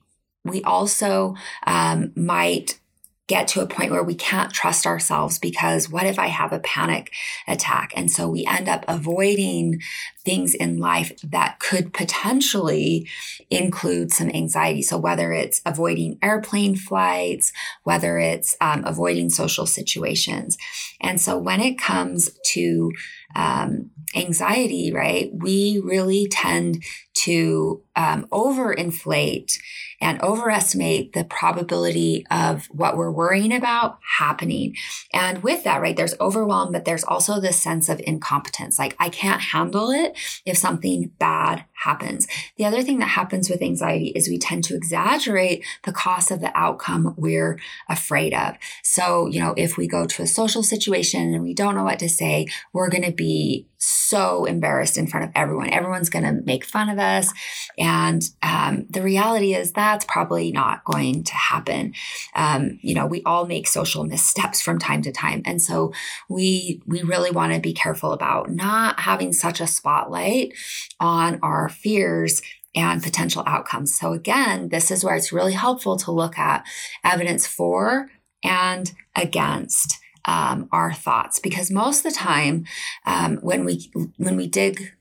we 0.45 0.63
also 0.63 1.35
um, 1.67 2.13
might 2.15 2.79
get 3.27 3.49
to 3.49 3.63
a 3.63 3.67
point 3.67 3.91
where 3.91 4.03
we 4.03 4.15
can't 4.15 4.53
trust 4.53 4.87
ourselves 4.87 5.39
because 5.39 5.89
what 5.89 6.07
if 6.07 6.19
I 6.19 6.27
have 6.27 6.53
a 6.53 6.59
panic 6.59 7.11
attack? 7.49 7.93
And 7.97 8.11
so 8.11 8.29
we 8.29 8.45
end 8.45 8.69
up 8.69 8.85
avoiding 8.87 9.81
things 10.25 10.55
in 10.55 10.79
life 10.79 11.13
that 11.23 11.59
could 11.59 11.95
potentially 11.95 13.09
include 13.51 14.13
some 14.13 14.29
anxiety. 14.31 14.83
So 14.83 14.99
whether 14.99 15.33
it's 15.33 15.63
avoiding 15.65 16.19
airplane 16.23 16.77
flights, 16.77 17.53
whether 17.83 18.19
it's 18.19 18.57
um, 18.61 18.85
avoiding 18.85 19.31
social 19.31 19.67
situations. 19.67 20.59
And 21.01 21.19
so 21.19 21.39
when 21.39 21.61
it 21.61 21.79
comes 21.79 22.31
to 22.53 22.93
um, 23.35 23.91
anxiety, 24.15 24.93
right, 24.93 25.31
we 25.35 25.81
really 25.83 26.29
tend 26.29 26.85
to 27.15 27.83
um, 27.97 28.27
overinflate 28.31 29.57
and 30.05 30.21
overestimate 30.21 31.15
the 31.15 31.25
probability 31.25 32.27
of 32.31 32.67
what 32.67 32.95
we're 32.95 33.11
worrying 33.11 33.55
about 33.55 33.99
happening. 34.19 34.77
And 35.15 35.43
with 35.43 35.65
that, 35.65 35.81
right, 35.81 35.97
there's 35.97 36.15
overwhelm, 36.21 36.73
but 36.73 36.85
there's 36.85 37.05
also 37.05 37.41
this 37.41 37.61
sense 37.61 37.89
of 37.89 38.03
incompetence. 38.07 38.79
Like, 38.79 38.95
I 39.01 39.09
can't 39.09 39.41
handle 39.41 39.91
it 39.91 40.17
if 40.45 40.59
something 40.59 41.11
bad 41.19 41.65
happens. 41.85 42.29
The 42.59 42.67
other 42.67 42.83
thing 42.83 42.99
that 42.99 43.07
happens 43.07 43.49
with 43.49 43.63
anxiety 43.63 44.09
is 44.15 44.29
we 44.29 44.39
tend 44.39 44.65
to 44.65 44.77
exaggerate 44.77 45.65
the 45.85 45.93
cost 45.93 46.31
of 46.31 46.41
the 46.41 46.53
outcome 46.55 47.15
we're 47.17 47.59
afraid 47.89 48.35
of. 48.35 48.57
So, 48.83 49.27
you 49.29 49.41
know, 49.41 49.55
if 49.57 49.79
we 49.79 49.89
go 49.89 50.05
to 50.05 50.23
a 50.23 50.27
social 50.27 50.63
situation 50.63 51.33
and 51.33 51.43
we 51.43 51.55
don't 51.55 51.75
know 51.75 51.85
what 51.85 51.99
to 52.01 52.11
say, 52.11 52.47
we're 52.75 52.91
going 52.91 53.05
to 53.05 53.13
be 53.13 53.69
so 53.85 54.45
embarrassed 54.45 54.97
in 54.97 55.07
front 55.07 55.27
of 55.27 55.33
everyone. 55.35 55.71
Everyone's 55.71 56.09
going 56.09 56.25
to 56.25 56.43
make 56.45 56.65
fun 56.65 56.89
of 56.89 56.99
us. 56.99 57.33
And 57.79 58.23
um, 58.43 58.87
the 58.89 59.03
reality 59.03 59.55
is 59.55 59.73
that's 59.73 60.05
probably 60.07 60.53
not 60.53 60.85
going 60.85 61.25
to 61.25 61.35
happen. 61.35 61.95
Um, 62.35 62.79
you 62.83 62.95
know, 62.95 63.07
we 63.07 63.23
all 63.25 63.47
make 63.47 63.69
social 63.69 64.05
missteps 64.05 64.63
from 64.63 64.79
time 64.79 65.03
to 65.03 65.13
time. 65.13 65.43
And 65.45 65.61
so 65.61 65.93
we, 66.29 66.83
we 66.87 67.03
really 67.03 67.31
want 67.31 67.53
to 67.53 67.61
be 67.61 67.75
careful 67.75 68.13
about 68.13 68.51
not 68.51 69.01
having 69.01 69.33
such 69.33 69.61
a 69.61 69.67
spotlight 69.67 70.55
on 71.01 71.39
our 71.43 71.69
fears 71.69 72.41
and 72.75 73.03
potential 73.03 73.45
outcomes. 73.47 73.97
So 73.97 74.13
again, 74.13 74.69
this 74.69 74.91
is 74.91 75.05
where 75.05 75.15
it's 75.15 75.33
really 75.33 75.53
helpful 75.53 75.97
to 75.99 76.11
look 76.11 76.39
at 76.39 76.67
evidence 77.05 77.47
for 77.47 78.11
and 78.43 78.93
against 79.15 79.99
um, 80.25 80.69
our 80.73 80.93
thoughts 80.93 81.39
because 81.39 81.71
most 81.71 82.05
of 82.05 82.13
the 82.13 82.19
time 82.19 82.65
um, 83.07 83.37
when 83.39 83.65
we 83.65 83.91
when 84.17 84.37
we 84.37 84.47
dig 84.47 84.93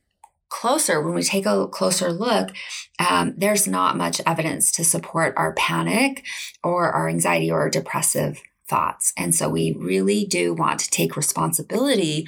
closer 0.50 1.02
when 1.02 1.16
we 1.16 1.24
take 1.24 1.46
a 1.46 1.68
closer 1.68 2.12
look 2.12 2.52
um, 3.00 3.34
there's 3.38 3.68
not 3.68 3.98
much 3.98 4.22
evidence 4.26 4.72
to 4.72 4.84
support 4.84 5.34
our 5.36 5.54
panic 5.54 6.24
or 6.64 6.92
our 6.92 7.10
anxiety 7.10 7.50
or 7.50 7.62
our 7.62 7.70
depressive 7.70 8.42
thoughts. 8.68 9.14
And 9.18 9.36
so 9.36 9.50
we 9.50 9.76
really 9.78 10.26
do 10.26 10.54
want 10.54 10.80
to 10.80 10.90
take 10.90 11.18
responsibility 11.18 12.28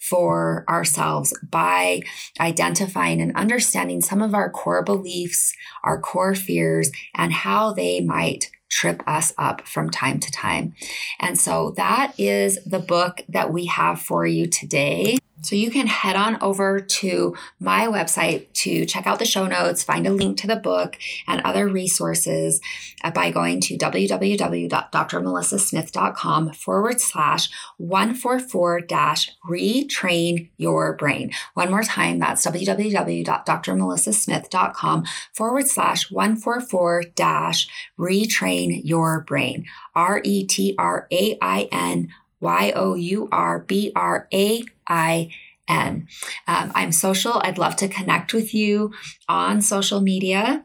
for 0.00 0.64
ourselves 0.68 1.32
by 1.48 2.02
identifying 2.40 3.20
and 3.20 3.34
understanding 3.36 4.02
some 4.02 4.20
of 4.20 4.34
our 4.34 4.50
core 4.50 4.82
beliefs, 4.82 5.54
our 5.84 6.00
core 6.00 6.34
fears, 6.34 6.90
and 7.14 7.32
how 7.32 7.72
they 7.72 8.00
might 8.00 8.50
trip 8.68 9.02
us 9.06 9.32
up 9.38 9.66
from 9.66 9.90
time 9.90 10.20
to 10.20 10.30
time. 10.30 10.74
And 11.20 11.38
so 11.38 11.72
that 11.76 12.12
is 12.18 12.62
the 12.64 12.78
book 12.78 13.22
that 13.28 13.52
we 13.52 13.66
have 13.66 14.00
for 14.00 14.26
you 14.26 14.46
today. 14.46 15.18
So 15.42 15.54
you 15.54 15.70
can 15.70 15.86
head 15.86 16.16
on 16.16 16.42
over 16.42 16.80
to 16.80 17.36
my 17.60 17.86
website 17.86 18.50
to 18.54 18.86
check 18.86 19.06
out 19.06 19.18
the 19.18 19.26
show 19.26 19.46
notes, 19.46 19.84
find 19.84 20.06
a 20.06 20.10
link 20.10 20.38
to 20.38 20.46
the 20.46 20.56
book 20.56 20.96
and 21.28 21.42
other 21.42 21.68
resources 21.68 22.62
uh, 23.04 23.10
by 23.10 23.30
going 23.30 23.60
to 23.60 23.76
www.drmelissasmith.com 23.76 26.52
forward 26.52 26.98
slash 27.00 27.50
144 27.76 28.80
dash 28.80 29.30
retrain 29.48 30.48
your 30.56 30.96
brain. 30.96 31.30
One 31.54 31.70
more 31.70 31.82
time, 31.82 32.18
that's 32.18 32.46
www.drmelissasmith.com 32.46 35.04
forward 35.34 35.68
slash 35.68 36.10
144 36.10 37.02
dash 37.14 37.68
retrain 37.98 38.80
your 38.84 39.20
brain. 39.20 39.66
R 39.94 40.22
E 40.24 40.46
T 40.46 40.74
R 40.78 41.06
A 41.12 41.36
I 41.40 41.68
N 41.70 42.08
Y 42.40 42.72
O 42.74 42.94
U 42.94 43.28
R 43.32 43.60
B 43.60 43.92
R 43.94 44.28
A 44.32 44.64
I 44.86 45.30
N. 45.68 46.06
Um, 46.46 46.72
I'm 46.74 46.92
social. 46.92 47.40
I'd 47.42 47.58
love 47.58 47.76
to 47.76 47.88
connect 47.88 48.32
with 48.32 48.54
you 48.54 48.92
on 49.28 49.60
social 49.60 50.00
media. 50.00 50.64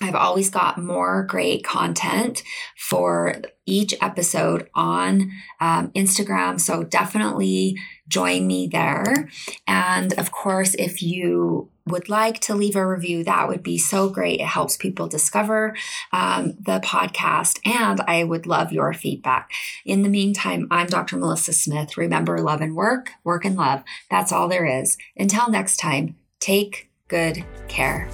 I've 0.00 0.14
always 0.14 0.48
got 0.48 0.78
more 0.78 1.24
great 1.24 1.64
content 1.64 2.42
for 2.76 3.34
each 3.66 3.94
episode 4.00 4.68
on 4.74 5.32
um, 5.60 5.90
Instagram. 5.90 6.60
So 6.60 6.84
definitely 6.84 7.76
join 8.08 8.46
me 8.46 8.66
there. 8.66 9.28
And 9.66 10.12
of 10.14 10.32
course, 10.32 10.74
if 10.74 11.02
you 11.02 11.70
would 11.86 12.08
like 12.08 12.38
to 12.40 12.54
leave 12.54 12.76
a 12.76 12.86
review, 12.86 13.24
that 13.24 13.48
would 13.48 13.62
be 13.62 13.78
so 13.78 14.08
great. 14.08 14.40
It 14.40 14.46
helps 14.46 14.76
people 14.76 15.08
discover 15.08 15.74
um, 16.12 16.54
the 16.60 16.80
podcast, 16.80 17.60
and 17.64 18.00
I 18.02 18.24
would 18.24 18.46
love 18.46 18.72
your 18.72 18.92
feedback. 18.92 19.50
In 19.84 20.02
the 20.02 20.08
meantime, 20.08 20.68
I'm 20.70 20.86
Dr. 20.86 21.16
Melissa 21.16 21.52
Smith. 21.52 21.96
Remember, 21.96 22.38
love 22.38 22.60
and 22.60 22.76
work, 22.76 23.12
work 23.24 23.44
and 23.44 23.56
love. 23.56 23.82
That's 24.10 24.32
all 24.32 24.48
there 24.48 24.66
is. 24.66 24.98
Until 25.16 25.48
next 25.50 25.78
time, 25.78 26.16
take 26.40 26.90
good 27.08 27.44
care. 27.68 28.08